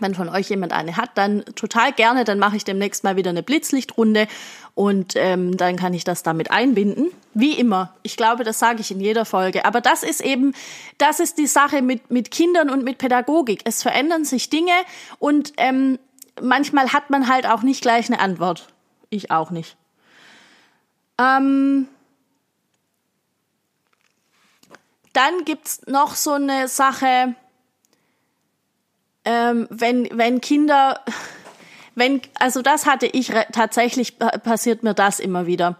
wenn 0.00 0.14
von 0.14 0.28
euch 0.28 0.48
jemand 0.48 0.72
eine 0.72 0.96
hat, 0.96 1.10
dann 1.16 1.44
total 1.56 1.92
gerne. 1.92 2.24
Dann 2.24 2.38
mache 2.38 2.56
ich 2.56 2.64
demnächst 2.64 3.04
mal 3.04 3.16
wieder 3.16 3.30
eine 3.30 3.42
Blitzlichtrunde 3.42 4.28
und 4.74 5.14
ähm, 5.16 5.56
dann 5.56 5.76
kann 5.76 5.94
ich 5.94 6.04
das 6.04 6.22
damit 6.22 6.50
einbinden. 6.50 7.10
Wie 7.34 7.58
immer. 7.58 7.94
Ich 8.02 8.16
glaube, 8.16 8.44
das 8.44 8.58
sage 8.58 8.80
ich 8.80 8.90
in 8.90 9.00
jeder 9.00 9.24
Folge. 9.24 9.64
Aber 9.64 9.80
das 9.80 10.02
ist 10.02 10.20
eben, 10.20 10.54
das 10.98 11.18
ist 11.18 11.38
die 11.38 11.46
Sache 11.46 11.82
mit, 11.82 12.10
mit 12.10 12.30
Kindern 12.30 12.70
und 12.70 12.84
mit 12.84 12.98
Pädagogik. 12.98 13.62
Es 13.64 13.82
verändern 13.82 14.24
sich 14.24 14.50
Dinge 14.50 14.72
und 15.18 15.52
ähm, 15.56 15.98
manchmal 16.42 16.92
hat 16.92 17.10
man 17.10 17.28
halt 17.28 17.46
auch 17.46 17.62
nicht 17.62 17.82
gleich 17.82 18.08
eine 18.08 18.20
Antwort. 18.20 18.68
Ich 19.10 19.30
auch 19.30 19.50
nicht. 19.50 19.76
Ähm, 21.18 21.88
Dann 25.18 25.44
gibt's 25.44 25.80
noch 25.88 26.14
so 26.14 26.34
eine 26.34 26.68
Sache, 26.68 27.34
ähm, 29.24 29.66
wenn, 29.68 30.08
wenn 30.12 30.40
Kinder, 30.40 31.04
wenn, 31.96 32.20
also 32.38 32.62
das 32.62 32.86
hatte 32.86 33.06
ich 33.06 33.32
tatsächlich, 33.50 34.16
passiert 34.18 34.84
mir 34.84 34.94
das 34.94 35.18
immer 35.18 35.46
wieder. 35.46 35.76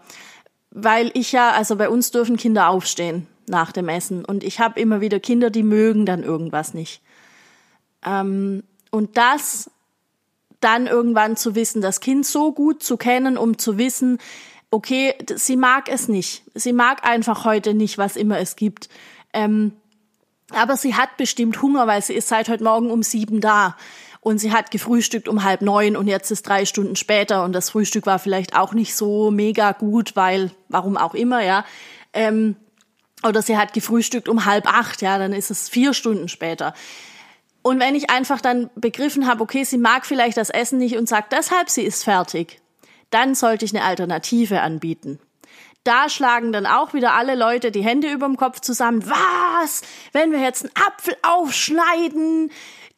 Weil 0.71 1.09
ich 1.13 1.31
ja, 1.31 1.51
also 1.51 1.77
bei 1.77 1.87
uns 1.87 2.11
dürfen 2.11 2.35
Kinder 2.35 2.67
aufstehen 2.67 3.27
nach 3.47 3.71
dem 3.71 3.87
Essen. 3.87 4.25
Und 4.25 4.43
ich 4.43 4.59
habe 4.59 4.77
immer 4.77 4.99
wieder 4.99 5.21
Kinder, 5.21 5.49
die 5.49 5.63
mögen 5.63 6.05
dann 6.05 6.21
irgendwas 6.21 6.73
nicht. 6.73 7.01
Ähm, 8.05 8.63
und 8.91 9.15
das 9.15 9.71
dann 10.59 10.87
irgendwann 10.87 11.37
zu 11.37 11.55
wissen, 11.55 11.81
das 11.81 11.99
Kind 11.99 12.25
so 12.25 12.51
gut 12.51 12.83
zu 12.83 12.97
kennen, 12.97 13.37
um 13.37 13.57
zu 13.57 13.77
wissen, 13.77 14.19
okay, 14.71 15.15
sie 15.35 15.57
mag 15.57 15.89
es 15.89 16.07
nicht. 16.07 16.43
Sie 16.53 16.73
mag 16.73 17.05
einfach 17.05 17.45
heute 17.45 17.73
nicht, 17.73 17.97
was 17.97 18.15
immer 18.15 18.39
es 18.39 18.55
gibt. 18.55 18.89
Ähm, 19.33 19.73
aber 20.51 20.77
sie 20.77 20.95
hat 20.95 21.17
bestimmt 21.17 21.61
Hunger, 21.61 21.87
weil 21.87 22.01
sie 22.01 22.13
ist 22.13 22.27
seit 22.27 22.49
heute 22.49 22.63
Morgen 22.63 22.91
um 22.91 23.03
sieben 23.03 23.41
da. 23.41 23.75
Und 24.21 24.39
sie 24.39 24.51
hat 24.51 24.71
gefrühstückt 24.71 25.29
um 25.29 25.43
halb 25.43 25.61
neun 25.61 25.95
und 25.95 26.07
jetzt 26.07 26.29
ist 26.29 26.47
drei 26.47 26.65
Stunden 26.65 26.97
später 26.97 27.45
und 27.45 27.53
das 27.53 27.69
Frühstück 27.69 28.05
war 28.05 28.19
vielleicht 28.19 28.53
auch 28.53 28.73
nicht 28.73 28.93
so 28.95 29.31
mega 29.31 29.71
gut, 29.71 30.17
weil, 30.17 30.51
warum 30.67 30.97
auch 30.97 31.13
immer, 31.13 31.41
ja. 31.41 31.63
Ähm, 32.11 32.57
oder 33.23 33.41
sie 33.41 33.57
hat 33.57 33.73
gefrühstückt 33.73 34.27
um 34.27 34.43
halb 34.43 34.67
acht, 34.67 35.01
ja, 35.01 35.17
dann 35.17 35.31
ist 35.31 35.51
es 35.51 35.69
vier 35.69 35.93
Stunden 35.93 36.27
später. 36.27 36.73
Und 37.61 37.79
wenn 37.79 37.95
ich 37.95 38.09
einfach 38.09 38.41
dann 38.41 38.69
begriffen 38.75 39.27
habe, 39.27 39.43
okay, 39.43 39.63
sie 39.63 39.77
mag 39.77 40.05
vielleicht 40.05 40.37
das 40.37 40.49
Essen 40.49 40.79
nicht 40.79 40.97
und 40.97 41.09
sagt 41.09 41.33
deshalb, 41.33 41.69
sie 41.69 41.83
ist 41.83 42.03
fertig, 42.03 42.61
dann 43.09 43.35
sollte 43.35 43.65
ich 43.65 43.75
eine 43.75 43.83
Alternative 43.83 44.61
anbieten. 44.61 45.19
Da 45.83 46.09
schlagen 46.09 46.51
dann 46.51 46.65
auch 46.65 46.93
wieder 46.93 47.13
alle 47.13 47.35
Leute 47.35 47.71
die 47.71 47.83
Hände 47.83 48.11
überm 48.11 48.37
Kopf 48.37 48.59
zusammen. 48.59 49.03
Was? 49.09 49.81
Wenn 50.11 50.31
wir 50.31 50.39
jetzt 50.39 50.65
einen 50.65 50.73
Apfel 50.75 51.15
aufschneiden, 51.21 52.51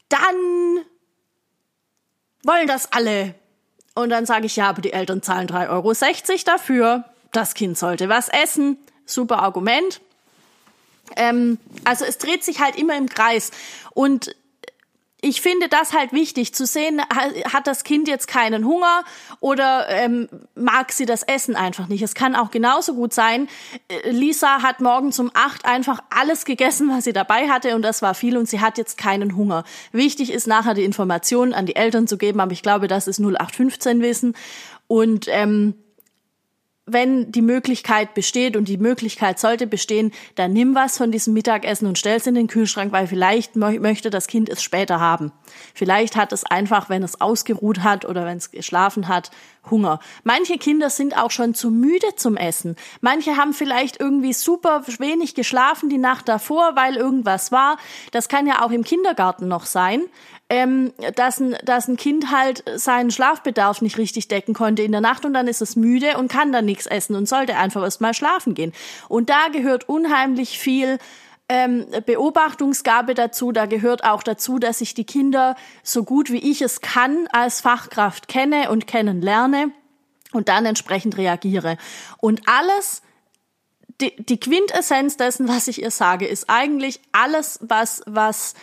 dann 0.09 0.85
wollen 2.43 2.67
das 2.67 2.91
alle. 2.91 3.35
Und 3.93 4.09
dann 4.09 4.25
sage 4.25 4.45
ich, 4.45 4.55
ja, 4.55 4.69
aber 4.69 4.81
die 4.81 4.93
Eltern 4.93 5.21
zahlen 5.21 5.47
3,60 5.47 5.69
Euro 5.69 6.41
dafür. 6.45 7.05
Das 7.31 7.53
Kind 7.53 7.77
sollte 7.77 8.09
was 8.09 8.29
essen. 8.29 8.77
Super 9.05 9.39
Argument. 9.39 10.01
Ähm, 11.15 11.59
also 11.83 12.05
es 12.05 12.17
dreht 12.17 12.43
sich 12.43 12.59
halt 12.59 12.77
immer 12.77 12.97
im 12.97 13.09
Kreis. 13.09 13.51
Und 13.93 14.35
ich 15.21 15.41
finde 15.41 15.69
das 15.69 15.93
halt 15.93 16.13
wichtig 16.13 16.53
zu 16.55 16.65
sehen, 16.65 16.99
hat 17.53 17.67
das 17.67 17.83
Kind 17.83 18.07
jetzt 18.07 18.27
keinen 18.27 18.65
Hunger 18.65 19.03
oder 19.39 19.87
ähm, 19.89 20.27
mag 20.55 20.91
sie 20.91 21.05
das 21.05 21.21
Essen 21.21 21.55
einfach 21.55 21.87
nicht. 21.87 22.01
Es 22.01 22.15
kann 22.15 22.35
auch 22.35 22.49
genauso 22.49 22.95
gut 22.95 23.13
sein, 23.13 23.47
äh, 23.87 24.09
Lisa 24.09 24.63
hat 24.63 24.81
morgens 24.81 25.19
um 25.19 25.29
acht 25.35 25.65
einfach 25.65 25.99
alles 26.09 26.43
gegessen, 26.43 26.89
was 26.89 27.03
sie 27.03 27.13
dabei 27.13 27.49
hatte 27.49 27.75
und 27.75 27.83
das 27.83 28.01
war 28.01 28.15
viel 28.15 28.35
und 28.35 28.49
sie 28.49 28.61
hat 28.61 28.79
jetzt 28.79 28.97
keinen 28.97 29.35
Hunger. 29.35 29.63
Wichtig 29.91 30.31
ist 30.31 30.47
nachher 30.47 30.73
die 30.73 30.83
Informationen 30.83 31.53
an 31.53 31.67
die 31.67 31.75
Eltern 31.75 32.07
zu 32.07 32.17
geben, 32.17 32.39
aber 32.39 32.51
ich 32.51 32.63
glaube, 32.63 32.87
das 32.87 33.07
ist 33.07 33.19
0815 33.19 34.01
Wissen 34.01 34.35
und 34.87 35.27
ähm, 35.29 35.75
wenn 36.93 37.31
die 37.31 37.41
Möglichkeit 37.41 38.13
besteht 38.13 38.55
und 38.55 38.67
die 38.67 38.77
Möglichkeit 38.77 39.39
sollte 39.39 39.67
bestehen, 39.67 40.11
dann 40.35 40.53
nimm 40.53 40.75
was 40.75 40.97
von 40.97 41.11
diesem 41.11 41.33
Mittagessen 41.33 41.87
und 41.87 41.97
stell 41.97 42.17
es 42.17 42.27
in 42.27 42.35
den 42.35 42.47
Kühlschrank, 42.47 42.91
weil 42.91 43.07
vielleicht 43.07 43.55
möchte 43.55 44.09
das 44.09 44.27
Kind 44.27 44.49
es 44.49 44.63
später 44.63 44.99
haben. 44.99 45.31
Vielleicht 45.73 46.15
hat 46.15 46.31
es 46.33 46.45
einfach, 46.45 46.89
wenn 46.89 47.03
es 47.03 47.19
ausgeruht 47.21 47.83
hat 47.83 48.05
oder 48.05 48.25
wenn 48.25 48.37
es 48.37 48.51
geschlafen 48.51 49.07
hat, 49.07 49.31
Hunger. 49.69 49.99
Manche 50.23 50.57
Kinder 50.57 50.89
sind 50.89 51.15
auch 51.15 51.29
schon 51.29 51.53
zu 51.53 51.69
müde 51.69 52.15
zum 52.15 52.35
Essen. 52.35 52.75
Manche 52.99 53.37
haben 53.37 53.53
vielleicht 53.53 53.99
irgendwie 53.99 54.33
super 54.33 54.83
wenig 54.97 55.35
geschlafen 55.35 55.89
die 55.89 55.99
Nacht 55.99 56.27
davor, 56.27 56.75
weil 56.75 56.95
irgendwas 56.95 57.51
war. 57.51 57.77
Das 58.11 58.27
kann 58.27 58.47
ja 58.47 58.63
auch 58.63 58.71
im 58.71 58.83
Kindergarten 58.83 59.47
noch 59.47 59.65
sein 59.65 60.01
ähm, 60.51 60.91
dass, 61.15 61.39
ein, 61.39 61.55
dass 61.63 61.87
ein 61.87 61.95
Kind 61.95 62.29
halt 62.29 62.65
seinen 62.75 63.09
Schlafbedarf 63.09 63.81
nicht 63.81 63.97
richtig 63.97 64.27
decken 64.27 64.53
konnte 64.53 64.83
in 64.83 64.91
der 64.91 64.99
Nacht 64.99 65.23
und 65.23 65.33
dann 65.33 65.47
ist 65.47 65.61
es 65.61 65.77
müde 65.77 66.17
und 66.17 66.29
kann 66.29 66.51
dann 66.51 66.65
nichts 66.65 66.87
essen 66.87 67.15
und 67.15 67.25
sollte 67.25 67.55
einfach 67.55 67.81
erst 67.83 68.01
mal 68.01 68.13
schlafen 68.13 68.53
gehen. 68.53 68.73
Und 69.07 69.29
da 69.29 69.47
gehört 69.47 69.87
unheimlich 69.87 70.59
viel 70.59 70.97
ähm, 71.47 71.85
Beobachtungsgabe 72.05 73.13
dazu. 73.13 73.53
Da 73.53 73.65
gehört 73.65 74.03
auch 74.03 74.23
dazu, 74.23 74.59
dass 74.59 74.81
ich 74.81 74.93
die 74.93 75.05
Kinder 75.05 75.55
so 75.83 76.03
gut 76.03 76.29
wie 76.33 76.51
ich 76.51 76.61
es 76.61 76.81
kann 76.81 77.29
als 77.31 77.61
Fachkraft 77.61 78.27
kenne 78.27 78.71
und 78.71 78.87
kennenlerne 78.87 79.71
und 80.33 80.49
dann 80.49 80.65
entsprechend 80.65 81.17
reagiere. 81.17 81.77
Und 82.17 82.41
alles, 82.49 83.03
die, 84.01 84.17
die 84.17 84.37
Quintessenz 84.37 85.15
dessen, 85.15 85.47
was 85.47 85.69
ich 85.69 85.81
ihr 85.81 85.91
sage, 85.91 86.27
ist 86.27 86.49
eigentlich 86.49 86.99
alles, 87.13 87.57
was, 87.61 88.03
was 88.05 88.53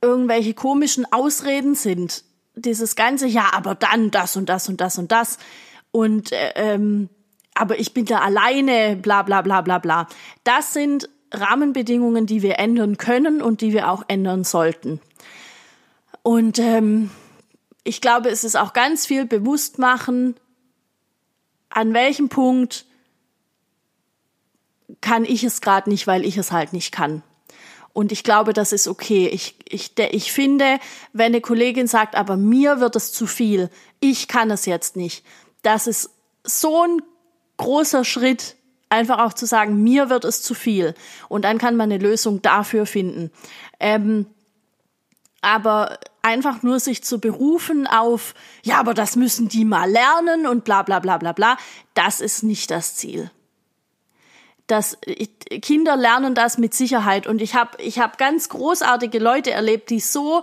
irgendwelche 0.00 0.54
komischen 0.54 1.10
Ausreden 1.12 1.74
sind. 1.74 2.24
Dieses 2.54 2.96
ganze, 2.96 3.26
ja, 3.26 3.50
aber 3.52 3.74
dann 3.74 4.10
das 4.10 4.36
und 4.36 4.48
das 4.48 4.68
und 4.68 4.80
das 4.80 4.98
und 4.98 5.12
das. 5.12 5.38
Und 5.90 6.32
äh, 6.32 6.52
ähm, 6.54 7.08
aber 7.54 7.78
ich 7.78 7.94
bin 7.94 8.04
da 8.04 8.18
alleine, 8.18 8.96
bla 8.96 9.22
bla 9.22 9.42
bla 9.42 9.62
bla 9.62 9.78
bla. 9.78 10.06
Das 10.44 10.72
sind 10.72 11.08
Rahmenbedingungen, 11.32 12.26
die 12.26 12.42
wir 12.42 12.58
ändern 12.58 12.98
können 12.98 13.42
und 13.42 13.60
die 13.60 13.72
wir 13.72 13.90
auch 13.90 14.04
ändern 14.08 14.44
sollten. 14.44 15.00
Und 16.22 16.58
ähm, 16.58 17.10
ich 17.84 18.00
glaube, 18.00 18.30
es 18.30 18.44
ist 18.44 18.56
auch 18.56 18.72
ganz 18.72 19.06
viel 19.06 19.26
bewusst 19.26 19.78
machen, 19.78 20.34
an 21.68 21.94
welchem 21.94 22.28
Punkt 22.28 22.86
kann 25.00 25.24
ich 25.24 25.44
es 25.44 25.60
gerade 25.60 25.90
nicht, 25.90 26.06
weil 26.06 26.24
ich 26.24 26.36
es 26.36 26.52
halt 26.52 26.72
nicht 26.72 26.92
kann. 26.92 27.22
Und 27.96 28.12
ich 28.12 28.24
glaube, 28.24 28.52
das 28.52 28.72
ist 28.72 28.88
okay. 28.88 29.26
Ich, 29.28 29.54
ich, 29.66 29.98
ich 29.98 30.30
finde, 30.30 30.80
wenn 31.14 31.32
eine 31.32 31.40
Kollegin 31.40 31.86
sagt, 31.86 32.14
aber 32.14 32.36
mir 32.36 32.78
wird 32.78 32.94
es 32.94 33.10
zu 33.10 33.26
viel, 33.26 33.70
ich 34.00 34.28
kann 34.28 34.50
es 34.50 34.66
jetzt 34.66 34.96
nicht, 34.96 35.24
das 35.62 35.86
ist 35.86 36.10
so 36.44 36.82
ein 36.82 37.00
großer 37.56 38.04
Schritt, 38.04 38.56
einfach 38.90 39.18
auch 39.20 39.32
zu 39.32 39.46
sagen, 39.46 39.82
mir 39.82 40.10
wird 40.10 40.26
es 40.26 40.42
zu 40.42 40.52
viel. 40.52 40.92
Und 41.30 41.46
dann 41.46 41.56
kann 41.56 41.74
man 41.74 41.90
eine 41.90 41.96
Lösung 41.96 42.42
dafür 42.42 42.84
finden. 42.84 43.30
Ähm, 43.80 44.26
aber 45.40 45.98
einfach 46.20 46.62
nur 46.62 46.80
sich 46.80 47.02
zu 47.02 47.18
berufen 47.18 47.86
auf, 47.86 48.34
ja, 48.62 48.78
aber 48.78 48.92
das 48.92 49.16
müssen 49.16 49.48
die 49.48 49.64
mal 49.64 49.90
lernen 49.90 50.46
und 50.46 50.64
bla 50.64 50.82
bla 50.82 50.98
bla 50.98 51.16
bla 51.16 51.32
bla, 51.32 51.56
das 51.94 52.20
ist 52.20 52.42
nicht 52.42 52.70
das 52.70 52.94
Ziel 52.94 53.30
dass 54.66 54.98
Kinder 55.62 55.96
lernen 55.96 56.34
das 56.34 56.58
mit 56.58 56.74
Sicherheit. 56.74 57.26
Und 57.26 57.40
ich 57.40 57.54
habe 57.54 57.80
ich 57.82 57.98
hab 57.98 58.18
ganz 58.18 58.48
großartige 58.48 59.18
Leute 59.18 59.50
erlebt, 59.52 59.90
die 59.90 60.00
so 60.00 60.42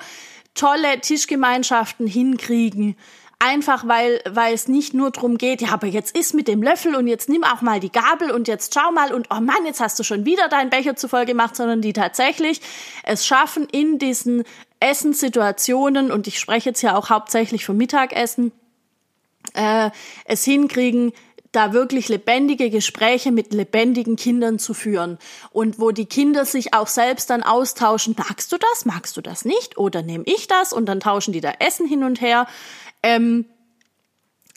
tolle 0.53 0.99
Tischgemeinschaften 1.01 2.07
hinkriegen. 2.07 2.95
Einfach 3.39 3.85
weil, 3.85 4.21
weil 4.29 4.53
es 4.53 4.69
nicht 4.69 4.93
nur 4.93 5.11
drum 5.11 5.37
geht, 5.37 5.61
ja, 5.61 5.73
aber 5.73 5.87
jetzt 5.87 6.17
isst 6.17 6.33
mit 6.33 6.47
dem 6.47 6.63
Löffel 6.63 6.95
und 6.95 7.07
jetzt 7.07 7.27
nimm 7.27 7.43
auch 7.43 7.61
mal 7.61 7.81
die 7.81 7.91
Gabel 7.91 8.31
und 8.31 8.47
jetzt 8.47 8.73
schau 8.73 8.89
mal 8.93 9.13
und 9.13 9.27
oh 9.31 9.41
Mann, 9.41 9.65
jetzt 9.65 9.81
hast 9.81 9.99
du 9.99 10.03
schon 10.03 10.23
wieder 10.23 10.47
deinen 10.47 10.69
Becher 10.69 10.95
zu 10.95 11.09
voll 11.09 11.25
gemacht, 11.25 11.57
sondern 11.57 11.81
die 11.81 11.91
tatsächlich 11.91 12.61
es 13.03 13.25
schaffen 13.25 13.67
in 13.69 13.99
diesen 13.99 14.45
Essenssituationen 14.79 16.09
und 16.09 16.27
ich 16.27 16.39
spreche 16.39 16.69
jetzt 16.69 16.81
ja 16.83 16.95
auch 16.95 17.09
hauptsächlich 17.09 17.65
vom 17.65 17.75
Mittagessen, 17.75 18.53
äh, 19.55 19.89
es 20.23 20.45
hinkriegen, 20.45 21.11
da 21.53 21.71
wirklich 21.71 22.09
lebendige 22.09 22.69
Gespräche 22.69 23.31
mit 23.31 23.53
lebendigen 23.53 24.15
Kindern 24.17 24.59
zu 24.59 24.73
führen. 24.73 25.17
Und 25.51 25.79
wo 25.79 25.91
die 25.91 26.07
Kinder 26.07 26.45
sich 26.45 26.73
auch 26.73 26.87
selbst 26.87 27.29
dann 27.29 27.43
austauschen, 27.43 28.15
magst 28.17 28.51
du 28.51 28.57
das, 28.57 28.85
magst 28.85 29.15
du 29.15 29.21
das 29.21 29.45
nicht? 29.45 29.77
Oder 29.77 30.01
nehme 30.01 30.25
ich 30.25 30.47
das? 30.47 30.73
Und 30.73 30.87
dann 30.87 30.99
tauschen 30.99 31.31
die 31.31 31.41
da 31.41 31.53
Essen 31.59 31.87
hin 31.87 32.03
und 32.03 32.19
her. 32.19 32.47
Ähm, 33.01 33.45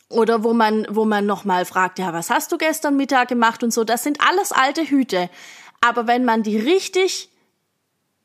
oder 0.08 0.42
wo 0.42 0.52
man, 0.52 0.86
wo 0.88 1.04
man 1.04 1.26
nochmal 1.26 1.64
fragt, 1.64 1.98
ja, 1.98 2.12
was 2.12 2.30
hast 2.30 2.50
du 2.50 2.58
gestern 2.58 2.96
Mittag 2.96 3.28
gemacht? 3.28 3.62
Und 3.62 3.72
so, 3.72 3.84
das 3.84 4.02
sind 4.02 4.20
alles 4.20 4.52
alte 4.52 4.82
Hüte. 4.82 5.28
Aber 5.80 6.06
wenn 6.06 6.24
man 6.24 6.42
die 6.42 6.56
richtig 6.56 7.28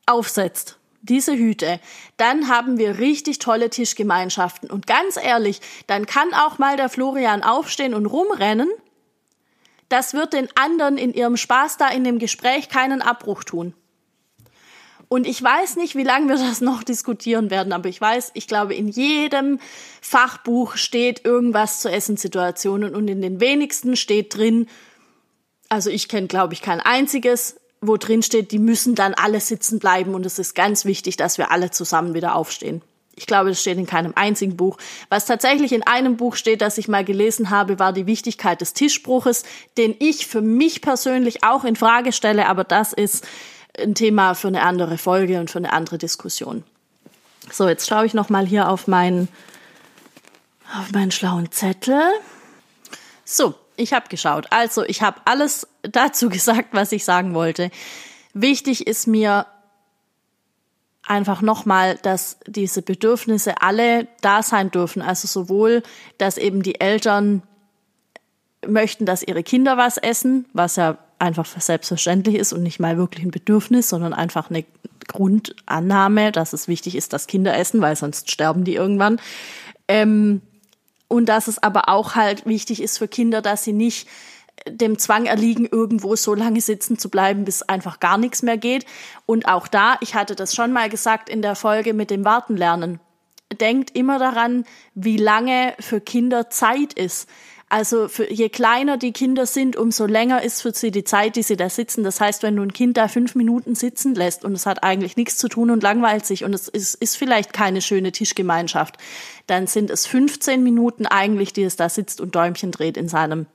aufsetzt, 0.06 0.78
diese 1.02 1.36
Hüte, 1.36 1.80
dann 2.16 2.48
haben 2.48 2.78
wir 2.78 2.98
richtig 2.98 3.38
tolle 3.38 3.70
Tischgemeinschaften. 3.70 4.70
Und 4.70 4.86
ganz 4.86 5.16
ehrlich, 5.16 5.60
dann 5.86 6.06
kann 6.06 6.32
auch 6.32 6.58
mal 6.58 6.76
der 6.76 6.88
Florian 6.88 7.42
aufstehen 7.42 7.94
und 7.94 8.06
rumrennen. 8.06 8.68
Das 9.88 10.14
wird 10.14 10.32
den 10.32 10.48
anderen 10.54 10.96
in 10.96 11.12
ihrem 11.12 11.36
Spaß 11.36 11.76
da 11.76 11.88
in 11.88 12.04
dem 12.04 12.18
Gespräch 12.18 12.68
keinen 12.68 13.02
Abbruch 13.02 13.44
tun. 13.44 13.74
Und 15.08 15.26
ich 15.26 15.42
weiß 15.42 15.76
nicht, 15.76 15.94
wie 15.94 16.04
lange 16.04 16.28
wir 16.28 16.36
das 16.36 16.62
noch 16.62 16.82
diskutieren 16.82 17.50
werden, 17.50 17.74
aber 17.74 17.90
ich 17.90 18.00
weiß, 18.00 18.30
ich 18.32 18.48
glaube, 18.48 18.74
in 18.74 18.88
jedem 18.88 19.58
Fachbuch 20.00 20.76
steht 20.76 21.26
irgendwas 21.26 21.80
zu 21.80 21.90
Essenssituationen 21.90 22.94
und 22.94 23.08
in 23.08 23.20
den 23.20 23.38
wenigsten 23.38 23.96
steht 23.96 24.34
drin, 24.34 24.68
also 25.68 25.90
ich 25.90 26.08
kenne, 26.08 26.28
glaube 26.28 26.54
ich, 26.54 26.62
kein 26.62 26.80
einziges, 26.80 27.60
wo 27.82 27.96
drin 27.96 28.22
steht, 28.22 28.52
die 28.52 28.58
müssen 28.58 28.94
dann 28.94 29.12
alle 29.12 29.40
sitzen 29.40 29.78
bleiben 29.78 30.14
und 30.14 30.24
es 30.24 30.38
ist 30.38 30.54
ganz 30.54 30.84
wichtig, 30.84 31.16
dass 31.16 31.36
wir 31.36 31.50
alle 31.50 31.70
zusammen 31.70 32.14
wieder 32.14 32.34
aufstehen. 32.36 32.80
Ich 33.14 33.26
glaube, 33.26 33.50
das 33.50 33.60
steht 33.60 33.76
in 33.76 33.86
keinem 33.86 34.12
einzigen 34.14 34.56
Buch. 34.56 34.78
Was 35.10 35.26
tatsächlich 35.26 35.72
in 35.72 35.86
einem 35.86 36.16
Buch 36.16 36.36
steht, 36.36 36.62
das 36.62 36.78
ich 36.78 36.88
mal 36.88 37.04
gelesen 37.04 37.50
habe, 37.50 37.78
war 37.78 37.92
die 37.92 38.06
Wichtigkeit 38.06 38.60
des 38.60 38.72
Tischbruches, 38.72 39.44
den 39.76 39.94
ich 39.98 40.26
für 40.26 40.40
mich 40.40 40.80
persönlich 40.80 41.44
auch 41.44 41.64
in 41.64 41.76
Frage 41.76 42.12
stelle, 42.12 42.48
aber 42.48 42.64
das 42.64 42.94
ist 42.94 43.26
ein 43.78 43.94
Thema 43.94 44.34
für 44.34 44.48
eine 44.48 44.62
andere 44.62 44.96
Folge 44.96 45.40
und 45.40 45.50
für 45.50 45.58
eine 45.58 45.72
andere 45.72 45.98
Diskussion. 45.98 46.62
So, 47.50 47.68
jetzt 47.68 47.88
schaue 47.88 48.06
ich 48.06 48.14
noch 48.14 48.30
mal 48.30 48.46
hier 48.46 48.68
auf 48.68 48.86
meinen 48.86 49.28
auf 50.78 50.90
meinen 50.92 51.10
schlauen 51.10 51.50
Zettel. 51.52 52.00
So, 53.24 53.54
ich 53.76 53.92
habe 53.92 54.08
geschaut. 54.08 54.46
Also, 54.50 54.84
ich 54.84 55.02
habe 55.02 55.20
alles 55.24 55.66
dazu 55.82 56.28
gesagt, 56.30 56.68
was 56.72 56.92
ich 56.92 57.04
sagen 57.04 57.34
wollte. 57.34 57.70
Wichtig 58.34 58.86
ist 58.86 59.06
mir 59.06 59.46
einfach 61.06 61.42
nochmal, 61.42 61.98
dass 62.02 62.38
diese 62.46 62.82
Bedürfnisse 62.82 63.60
alle 63.60 64.08
da 64.20 64.42
sein 64.42 64.70
dürfen. 64.70 65.02
Also 65.02 65.26
sowohl, 65.26 65.82
dass 66.18 66.38
eben 66.38 66.62
die 66.62 66.80
Eltern 66.80 67.42
möchten, 68.66 69.04
dass 69.04 69.22
ihre 69.22 69.42
Kinder 69.42 69.76
was 69.76 69.98
essen, 69.98 70.46
was 70.52 70.76
ja 70.76 70.98
einfach 71.18 71.46
selbstverständlich 71.46 72.36
ist 72.36 72.52
und 72.52 72.62
nicht 72.62 72.80
mal 72.80 72.96
wirklich 72.96 73.24
ein 73.24 73.30
Bedürfnis, 73.30 73.88
sondern 73.88 74.12
einfach 74.12 74.50
eine 74.50 74.64
Grundannahme, 75.06 76.32
dass 76.32 76.52
es 76.52 76.68
wichtig 76.68 76.96
ist, 76.96 77.12
dass 77.12 77.26
Kinder 77.26 77.56
essen, 77.56 77.80
weil 77.80 77.96
sonst 77.96 78.30
sterben 78.30 78.64
die 78.64 78.74
irgendwann. 78.74 79.20
Ähm, 79.88 80.42
und 81.12 81.26
dass 81.26 81.46
es 81.46 81.62
aber 81.62 81.90
auch 81.90 82.14
halt 82.14 82.46
wichtig 82.46 82.82
ist 82.82 82.96
für 82.96 83.06
Kinder, 83.06 83.42
dass 83.42 83.64
sie 83.64 83.74
nicht 83.74 84.08
dem 84.66 84.98
Zwang 84.98 85.26
erliegen, 85.26 85.68
irgendwo 85.70 86.16
so 86.16 86.34
lange 86.34 86.60
sitzen 86.60 86.98
zu 86.98 87.10
bleiben, 87.10 87.44
bis 87.44 87.62
einfach 87.62 88.00
gar 88.00 88.16
nichts 88.16 88.42
mehr 88.42 88.56
geht. 88.56 88.86
Und 89.26 89.46
auch 89.46 89.68
da, 89.68 89.96
ich 90.00 90.14
hatte 90.14 90.34
das 90.34 90.54
schon 90.54 90.72
mal 90.72 90.88
gesagt 90.88 91.28
in 91.28 91.42
der 91.42 91.54
Folge 91.54 91.92
mit 91.92 92.10
dem 92.10 92.24
Wartenlernen, 92.24 92.98
denkt 93.60 93.94
immer 93.94 94.18
daran, 94.18 94.64
wie 94.94 95.18
lange 95.18 95.74
für 95.80 96.00
Kinder 96.00 96.48
Zeit 96.48 96.94
ist. 96.94 97.28
Also 97.72 98.06
für, 98.08 98.30
je 98.30 98.50
kleiner 98.50 98.98
die 98.98 99.12
Kinder 99.12 99.46
sind, 99.46 99.76
umso 99.76 100.04
länger 100.04 100.42
ist 100.42 100.60
für 100.60 100.74
sie 100.74 100.90
die 100.90 101.04
Zeit, 101.04 101.36
die 101.36 101.42
sie 101.42 101.56
da 101.56 101.70
sitzen. 101.70 102.04
Das 102.04 102.20
heißt, 102.20 102.42
wenn 102.42 102.54
du 102.54 102.62
ein 102.62 102.74
Kind 102.74 102.98
da 102.98 103.08
fünf 103.08 103.34
Minuten 103.34 103.74
sitzen 103.74 104.14
lässt 104.14 104.44
und 104.44 104.52
es 104.52 104.66
hat 104.66 104.84
eigentlich 104.84 105.16
nichts 105.16 105.38
zu 105.38 105.48
tun 105.48 105.70
und 105.70 105.82
langweilt 105.82 106.26
sich 106.26 106.44
und 106.44 106.52
es 106.52 106.68
ist, 106.68 106.96
ist 106.96 107.16
vielleicht 107.16 107.54
keine 107.54 107.80
schöne 107.80 108.12
Tischgemeinschaft, 108.12 108.98
dann 109.46 109.66
sind 109.66 109.88
es 109.88 110.06
15 110.06 110.62
Minuten 110.62 111.06
eigentlich, 111.06 111.54
die 111.54 111.62
es 111.62 111.76
da 111.76 111.88
sitzt 111.88 112.20
und 112.20 112.34
Däumchen 112.34 112.72
dreht 112.72 112.98
in 112.98 113.08
seinem, 113.08 113.46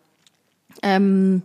ähm, 0.82 1.44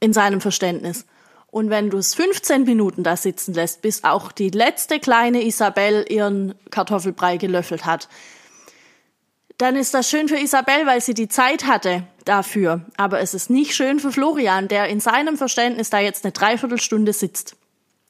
in 0.00 0.12
seinem 0.12 0.42
Verständnis. 0.42 1.06
Und 1.46 1.70
wenn 1.70 1.88
du 1.88 1.96
es 1.96 2.14
15 2.14 2.64
Minuten 2.64 3.04
da 3.04 3.16
sitzen 3.16 3.54
lässt, 3.54 3.80
bis 3.80 4.04
auch 4.04 4.32
die 4.32 4.50
letzte 4.50 5.00
kleine 5.00 5.46
Isabel 5.46 6.04
ihren 6.10 6.54
Kartoffelbrei 6.68 7.38
gelöffelt 7.38 7.86
hat, 7.86 8.10
dann 9.60 9.76
ist 9.76 9.92
das 9.92 10.08
schön 10.08 10.28
für 10.28 10.38
Isabel, 10.38 10.86
weil 10.86 11.00
sie 11.00 11.12
die 11.12 11.28
Zeit 11.28 11.66
hatte 11.66 12.04
dafür. 12.24 12.80
Aber 12.96 13.20
es 13.20 13.34
ist 13.34 13.50
nicht 13.50 13.74
schön 13.74 14.00
für 14.00 14.10
Florian, 14.10 14.68
der 14.68 14.88
in 14.88 15.00
seinem 15.00 15.36
Verständnis 15.36 15.90
da 15.90 15.98
jetzt 15.98 16.24
eine 16.24 16.32
Dreiviertelstunde 16.32 17.12
sitzt. 17.12 17.56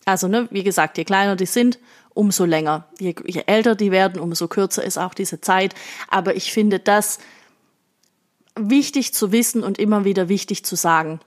Also, 0.04 0.28
ne, 0.28 0.48
wie 0.50 0.62
gesagt, 0.62 0.96
je 0.96 1.04
kleiner 1.04 1.34
die 1.34 1.46
sind, 1.46 1.78
umso 2.14 2.44
länger. 2.44 2.86
Je, 2.98 3.14
je 3.26 3.42
älter 3.46 3.74
die 3.74 3.90
werden, 3.90 4.20
umso 4.20 4.46
kürzer 4.46 4.84
ist 4.84 4.96
auch 4.96 5.12
diese 5.12 5.40
Zeit. 5.40 5.74
Aber 6.08 6.36
ich 6.36 6.52
finde 6.52 6.78
das 6.78 7.18
wichtig 8.54 9.12
zu 9.12 9.32
wissen 9.32 9.64
und 9.64 9.78
immer 9.78 10.04
wieder 10.04 10.28
wichtig 10.28 10.64
zu 10.64 10.76
sagen. 10.76 11.20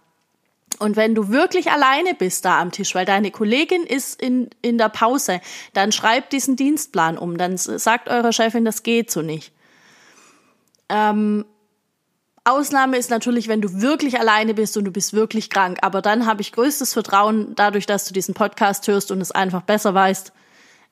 Und 0.79 0.95
wenn 0.95 1.15
du 1.15 1.29
wirklich 1.29 1.69
alleine 1.69 2.13
bist 2.13 2.45
da 2.45 2.59
am 2.61 2.71
Tisch, 2.71 2.95
weil 2.95 3.05
deine 3.05 3.31
Kollegin 3.31 3.83
ist 3.83 4.21
in, 4.21 4.49
in 4.61 4.77
der 4.77 4.89
Pause, 4.89 5.41
dann 5.73 5.91
schreibt 5.91 6.31
diesen 6.33 6.55
Dienstplan 6.55 7.17
um. 7.17 7.37
Dann 7.37 7.57
sagt 7.57 8.09
eurer 8.09 8.31
Chefin, 8.31 8.65
das 8.65 8.83
geht 8.83 9.11
so 9.11 9.21
nicht. 9.21 9.51
Ähm, 10.93 11.45
Ausnahme 12.45 12.97
ist 12.97 13.09
natürlich, 13.09 13.47
wenn 13.47 13.61
du 13.61 13.81
wirklich 13.81 14.19
alleine 14.19 14.53
bist 14.53 14.77
und 14.77 14.85
du 14.85 14.91
bist 14.91 15.13
wirklich 15.13 15.49
krank. 15.49 15.79
Aber 15.81 16.01
dann 16.01 16.25
habe 16.25 16.41
ich 16.41 16.51
größtes 16.51 16.93
Vertrauen, 16.93 17.55
dadurch, 17.55 17.85
dass 17.85 18.05
du 18.05 18.13
diesen 18.13 18.33
Podcast 18.33 18.87
hörst 18.87 19.11
und 19.11 19.21
es 19.21 19.31
einfach 19.31 19.61
besser 19.61 19.93
weißt, 19.93 20.33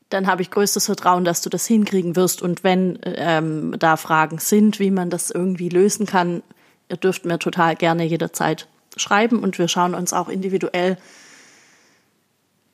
dann 0.09 0.27
habe 0.27 0.41
ich 0.41 0.49
größtes 0.51 0.85
Vertrauen, 0.85 1.23
dass 1.23 1.41
du 1.41 1.49
das 1.49 1.67
hinkriegen 1.67 2.15
wirst. 2.15 2.41
Und 2.41 2.63
wenn 2.63 2.99
ähm, 3.03 3.75
da 3.77 3.95
Fragen 3.97 4.39
sind, 4.39 4.79
wie 4.79 4.91
man 4.91 5.09
das 5.09 5.29
irgendwie 5.29 5.69
lösen 5.69 6.05
kann, 6.05 6.41
ihr 6.89 6.97
dürft 6.97 7.25
mir 7.25 7.37
total 7.37 7.75
gerne 7.75 8.05
jederzeit 8.05 8.67
schreiben 8.97 9.39
und 9.39 9.57
wir 9.59 9.67
schauen 9.67 9.93
uns 9.93 10.13
auch 10.13 10.29
individuell 10.29 10.97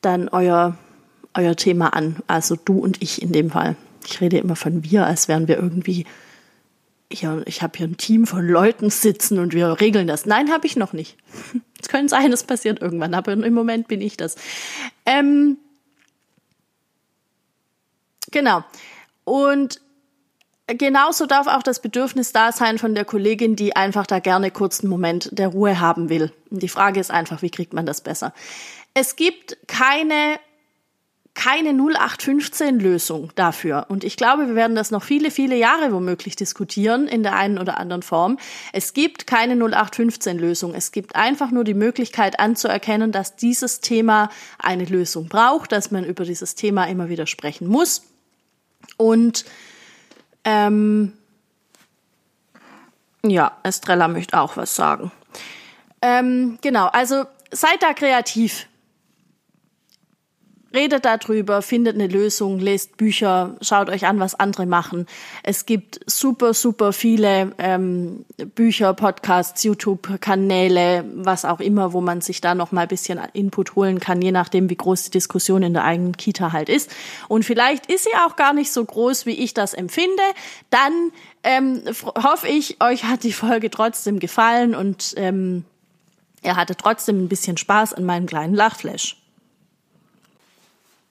dann 0.01 0.29
euer, 0.29 0.77
euer 1.33 1.55
Thema 1.55 1.93
an. 1.93 2.17
Also 2.27 2.55
du 2.55 2.79
und 2.79 3.01
ich 3.01 3.21
in 3.21 3.31
dem 3.31 3.51
Fall. 3.51 3.75
Ich 4.05 4.21
rede 4.21 4.37
immer 4.37 4.55
von 4.55 4.83
wir, 4.83 5.05
als 5.05 5.27
wären 5.27 5.47
wir 5.47 5.57
irgendwie 5.57 6.05
ja, 7.11 7.41
ich 7.45 7.61
habe 7.61 7.77
hier 7.77 7.87
ein 7.87 7.97
Team 7.97 8.27
von 8.27 8.45
Leuten 8.45 8.89
sitzen 8.89 9.39
und 9.39 9.53
wir 9.53 9.79
regeln 9.79 10.07
das. 10.07 10.25
Nein, 10.25 10.51
habe 10.51 10.67
ich 10.67 10.75
noch 10.75 10.93
nicht. 10.93 11.17
Es 11.79 11.89
könnte 11.89 12.09
sein, 12.09 12.33
es 12.33 12.43
passiert 12.43 12.81
irgendwann, 12.81 13.13
aber 13.13 13.33
im 13.33 13.53
Moment 13.53 13.87
bin 13.87 14.01
ich 14.01 14.17
das. 14.17 14.35
Ähm, 15.05 15.57
genau. 18.31 18.63
Und 19.23 19.79
genauso 20.65 21.27
darf 21.27 21.45
auch 21.45 21.61
das 21.61 21.79
Bedürfnis 21.79 22.33
da 22.33 22.51
sein 22.51 22.79
von 22.79 22.95
der 22.95 23.05
Kollegin, 23.05 23.55
die 23.55 23.75
einfach 23.75 24.07
da 24.07 24.17
gerne 24.17 24.49
kurz 24.49 24.79
einen 24.79 24.89
Moment 24.89 25.29
der 25.31 25.49
Ruhe 25.49 25.79
haben 25.79 26.09
will. 26.09 26.33
Und 26.49 26.63
die 26.63 26.67
Frage 26.67 26.99
ist 26.99 27.11
einfach, 27.11 27.43
wie 27.43 27.51
kriegt 27.51 27.73
man 27.73 27.85
das 27.85 28.01
besser? 28.01 28.33
Es 28.95 29.15
gibt 29.15 29.57
keine 29.67 30.39
keine 31.37 31.69
0815-Lösung 31.69 33.31
dafür. 33.35 33.85
Und 33.89 34.03
ich 34.03 34.17
glaube, 34.17 34.47
wir 34.47 34.55
werden 34.55 34.75
das 34.75 34.89
noch 34.89 35.03
viele, 35.03 35.29
viele 35.29 35.55
Jahre 35.55 35.93
womöglich 35.93 36.35
diskutieren 36.35 37.07
in 37.07 37.21
der 37.21 37.35
einen 37.35 37.59
oder 37.59 37.77
anderen 37.77 38.01
Form. 38.01 38.39
Es 38.73 38.93
gibt 38.93 39.27
keine 39.27 39.53
0815-Lösung. 39.53 40.73
Es 40.73 40.91
gibt 40.91 41.15
einfach 41.15 41.51
nur 41.51 41.63
die 41.63 41.75
Möglichkeit 41.75 42.39
anzuerkennen, 42.39 43.11
dass 43.11 43.35
dieses 43.35 43.81
Thema 43.81 44.29
eine 44.57 44.85
Lösung 44.85 45.29
braucht, 45.29 45.71
dass 45.71 45.91
man 45.91 46.03
über 46.03 46.25
dieses 46.25 46.55
Thema 46.55 46.85
immer 46.85 47.07
wieder 47.07 47.27
sprechen 47.27 47.67
muss. 47.67 48.01
Und 48.97 49.45
ähm, 50.43 51.13
ja, 53.23 53.51
Estrella 53.61 54.07
möchte 54.07 54.39
auch 54.39 54.57
was 54.57 54.75
sagen. 54.75 55.11
Ähm, 56.01 56.57
genau, 56.61 56.87
also 56.87 57.25
seid 57.51 57.83
da 57.83 57.93
kreativ 57.93 58.67
redet 60.77 61.05
darüber, 61.05 61.63
findet 61.63 61.95
eine 61.95 62.05
Lösung, 62.05 62.59
lest 62.59 62.97
Bücher, 62.97 63.55
schaut 63.61 63.89
euch 63.89 64.05
an, 64.05 64.19
was 64.19 64.35
andere 64.35 64.67
machen. 64.67 65.07
Es 65.41 65.65
gibt 65.65 65.99
super, 66.05 66.53
super 66.53 66.93
viele 66.93 67.53
ähm, 67.57 68.25
Bücher, 68.53 68.93
Podcasts, 68.93 69.63
YouTube-Kanäle, 69.63 71.03
was 71.15 71.45
auch 71.45 71.59
immer, 71.59 71.93
wo 71.93 72.01
man 72.01 72.21
sich 72.21 72.41
da 72.41 72.53
noch 72.53 72.71
mal 72.71 72.81
ein 72.81 72.87
bisschen 72.87 73.19
Input 73.33 73.75
holen 73.75 73.99
kann, 73.99 74.21
je 74.21 74.31
nachdem, 74.31 74.69
wie 74.69 74.75
groß 74.75 75.05
die 75.05 75.11
Diskussion 75.11 75.63
in 75.63 75.73
der 75.73 75.83
eigenen 75.83 76.15
Kita 76.15 76.53
halt 76.53 76.69
ist. 76.69 76.91
Und 77.27 77.43
vielleicht 77.43 77.91
ist 77.91 78.03
sie 78.03 78.15
auch 78.25 78.35
gar 78.35 78.53
nicht 78.53 78.71
so 78.71 78.85
groß, 78.85 79.25
wie 79.25 79.43
ich 79.43 79.55
das 79.55 79.73
empfinde. 79.73 80.23
Dann 80.69 81.11
ähm, 81.43 81.81
hoffe 82.23 82.47
ich, 82.47 82.81
euch 82.83 83.05
hat 83.05 83.23
die 83.23 83.33
Folge 83.33 83.71
trotzdem 83.71 84.19
gefallen 84.19 84.75
und 84.75 85.15
ähm, 85.17 85.65
er 86.43 86.55
hatte 86.55 86.75
trotzdem 86.75 87.23
ein 87.23 87.29
bisschen 87.29 87.57
Spaß 87.57 87.95
an 87.95 88.05
meinem 88.05 88.27
kleinen 88.27 88.53
Lachflash. 88.53 89.15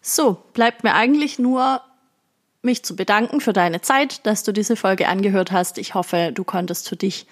So, 0.09 0.37
bleibt 0.53 0.85
mir 0.85 0.95
eigentlich 0.95 1.41
nur 1.41 1.81
mich 2.63 2.85
zu 2.85 2.95
bedanken 2.95 3.41
für 3.41 3.53
deine 3.53 3.81
Zeit, 3.81 4.25
dass 4.25 4.45
du 4.45 4.53
diese 4.53 4.77
Folge 4.77 5.09
angehört 5.09 5.51
hast. 5.51 5.79
Ich 5.79 5.95
hoffe, 5.95 6.31
du 6.33 6.45
konntest 6.45 6.89
für 6.89 6.95
dich 6.95 7.27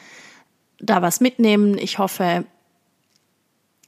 da 0.81 1.01
was 1.01 1.21
mitnehmen. 1.21 1.79
Ich 1.79 1.99
hoffe, 2.01 2.45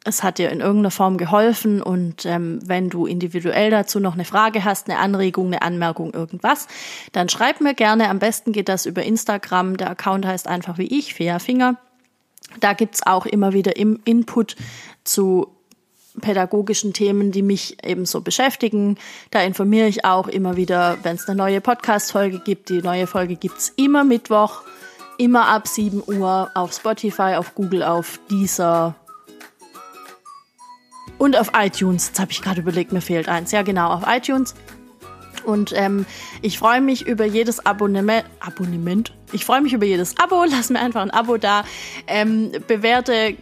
es 0.05 0.23
hat 0.23 0.39
dir 0.39 0.51
in 0.51 0.61
irgendeiner 0.61 0.93
Form 0.93 1.19
geholfen 1.19 1.83
und 1.83 2.27
ähm, 2.27 2.61
wenn 2.65 2.89
du 2.89 3.07
individuell 3.07 3.73
dazu 3.73 3.99
noch 3.99 4.15
eine 4.15 4.25
Frage 4.25 4.65
hast, 4.65 4.89
eine 4.89 5.01
Anregung, 5.01 5.49
eine 5.49 5.63
Anmerkung, 5.63 6.15
irgendwas, 6.15 6.69
dann 7.11 7.29
schreib 7.29 7.61
mir 7.61 7.75
gerne. 7.75 8.09
Am 8.09 8.21
besten 8.21 8.53
geht 8.53 8.69
das 8.69 8.87
über 8.87 9.03
Instagram. 9.03 9.79
Der 9.79 9.91
Account 9.91 10.25
heißt 10.25 10.47
einfach 10.47 10.79
wie 10.79 10.97
ich, 10.97 11.13
Fea 11.13 11.41
Finger. 11.41 11.75
Da 12.61 12.73
gibt's 12.73 13.05
auch 13.05 13.27
immer 13.27 13.53
wieder 13.53 13.77
im 13.77 13.99
Input 14.05 14.55
zu 15.03 15.56
pädagogischen 16.21 16.93
Themen, 16.93 17.33
die 17.33 17.43
mich 17.43 17.85
eben 17.85 18.07
so 18.07 18.21
beschäftigen. 18.21 18.97
Da 19.31 19.43
informiere 19.43 19.89
ich 19.89 20.05
auch 20.05 20.29
immer 20.29 20.57
wieder, 20.57 20.99
wenn 21.03 21.17
es 21.17 21.29
eine 21.29 21.37
neue 21.37 21.61
Podcast-Folge 21.61 22.41
gibt. 22.41 22.69
Die 22.69 22.83
neue 22.83 23.07
Folge 23.07 23.37
gibt's 23.37 23.73
immer 23.77 24.05
Mittwoch, 24.05 24.63
immer 25.19 25.49
ab 25.49 25.69
7 25.69 26.03
Uhr 26.07 26.51
auf 26.55 26.73
Spotify, 26.73 27.35
auf 27.37 27.55
Google, 27.55 27.83
auf 27.83 28.21
Deezer 28.31 28.95
und 31.19 31.37
auf 31.37 31.53
iTunes. 31.57 32.09
Jetzt 32.09 32.21
habe 32.21 32.33
ich 32.33 32.43
gerade 32.43 32.61
überlegt, 32.61 32.93
mir 32.93 33.01
fehlt 33.01 33.29
eins. 33.29 33.53
Ja, 33.53 33.63
genau, 33.63 33.91
auf 33.91 34.03
iTunes. 34.07 34.55
Und 35.47 35.73
ähm, 35.75 36.05
ich 36.43 36.59
freue 36.59 36.81
mich 36.81 37.07
über 37.07 37.25
jedes 37.25 37.65
Abonnement. 37.65 38.25
Abonnement? 38.41 39.13
Ich 39.33 39.45
freue 39.45 39.61
mich 39.61 39.73
über 39.73 39.87
jedes 39.87 40.19
Abo. 40.19 40.45
Lass 40.51 40.71
mir 40.71 40.81
einfach 40.81 41.03
ein 41.03 41.11
Abo 41.11 41.37
da. 41.37 41.65
Ähm, 42.07 42.53
bewerte 42.67 43.37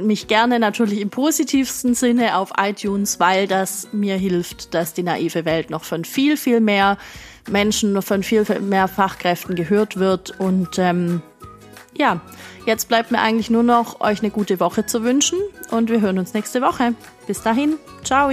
mich 0.00 0.28
gerne 0.28 0.58
natürlich 0.58 1.00
im 1.00 1.10
positivsten 1.10 1.94
Sinne 1.94 2.36
auf 2.36 2.52
iTunes, 2.58 3.20
weil 3.20 3.46
das 3.46 3.88
mir 3.92 4.16
hilft, 4.16 4.74
dass 4.74 4.94
die 4.94 5.02
naive 5.02 5.44
Welt 5.44 5.70
noch 5.70 5.84
von 5.84 6.04
viel, 6.04 6.36
viel 6.36 6.60
mehr 6.60 6.96
Menschen, 7.50 8.00
von 8.02 8.22
viel 8.22 8.44
mehr 8.60 8.88
Fachkräften 8.88 9.56
gehört 9.56 9.98
wird. 9.98 10.38
Und 10.38 10.78
ähm, 10.78 11.22
ja, 11.96 12.20
jetzt 12.66 12.88
bleibt 12.88 13.10
mir 13.10 13.20
eigentlich 13.20 13.50
nur 13.50 13.62
noch, 13.62 14.00
euch 14.00 14.20
eine 14.20 14.30
gute 14.30 14.60
Woche 14.60 14.86
zu 14.86 15.02
wünschen. 15.02 15.38
Und 15.70 15.90
wir 15.90 16.00
hören 16.00 16.18
uns 16.18 16.34
nächste 16.34 16.62
Woche. 16.62 16.94
Bis 17.26 17.42
dahin. 17.42 17.76
Ciao. 18.04 18.30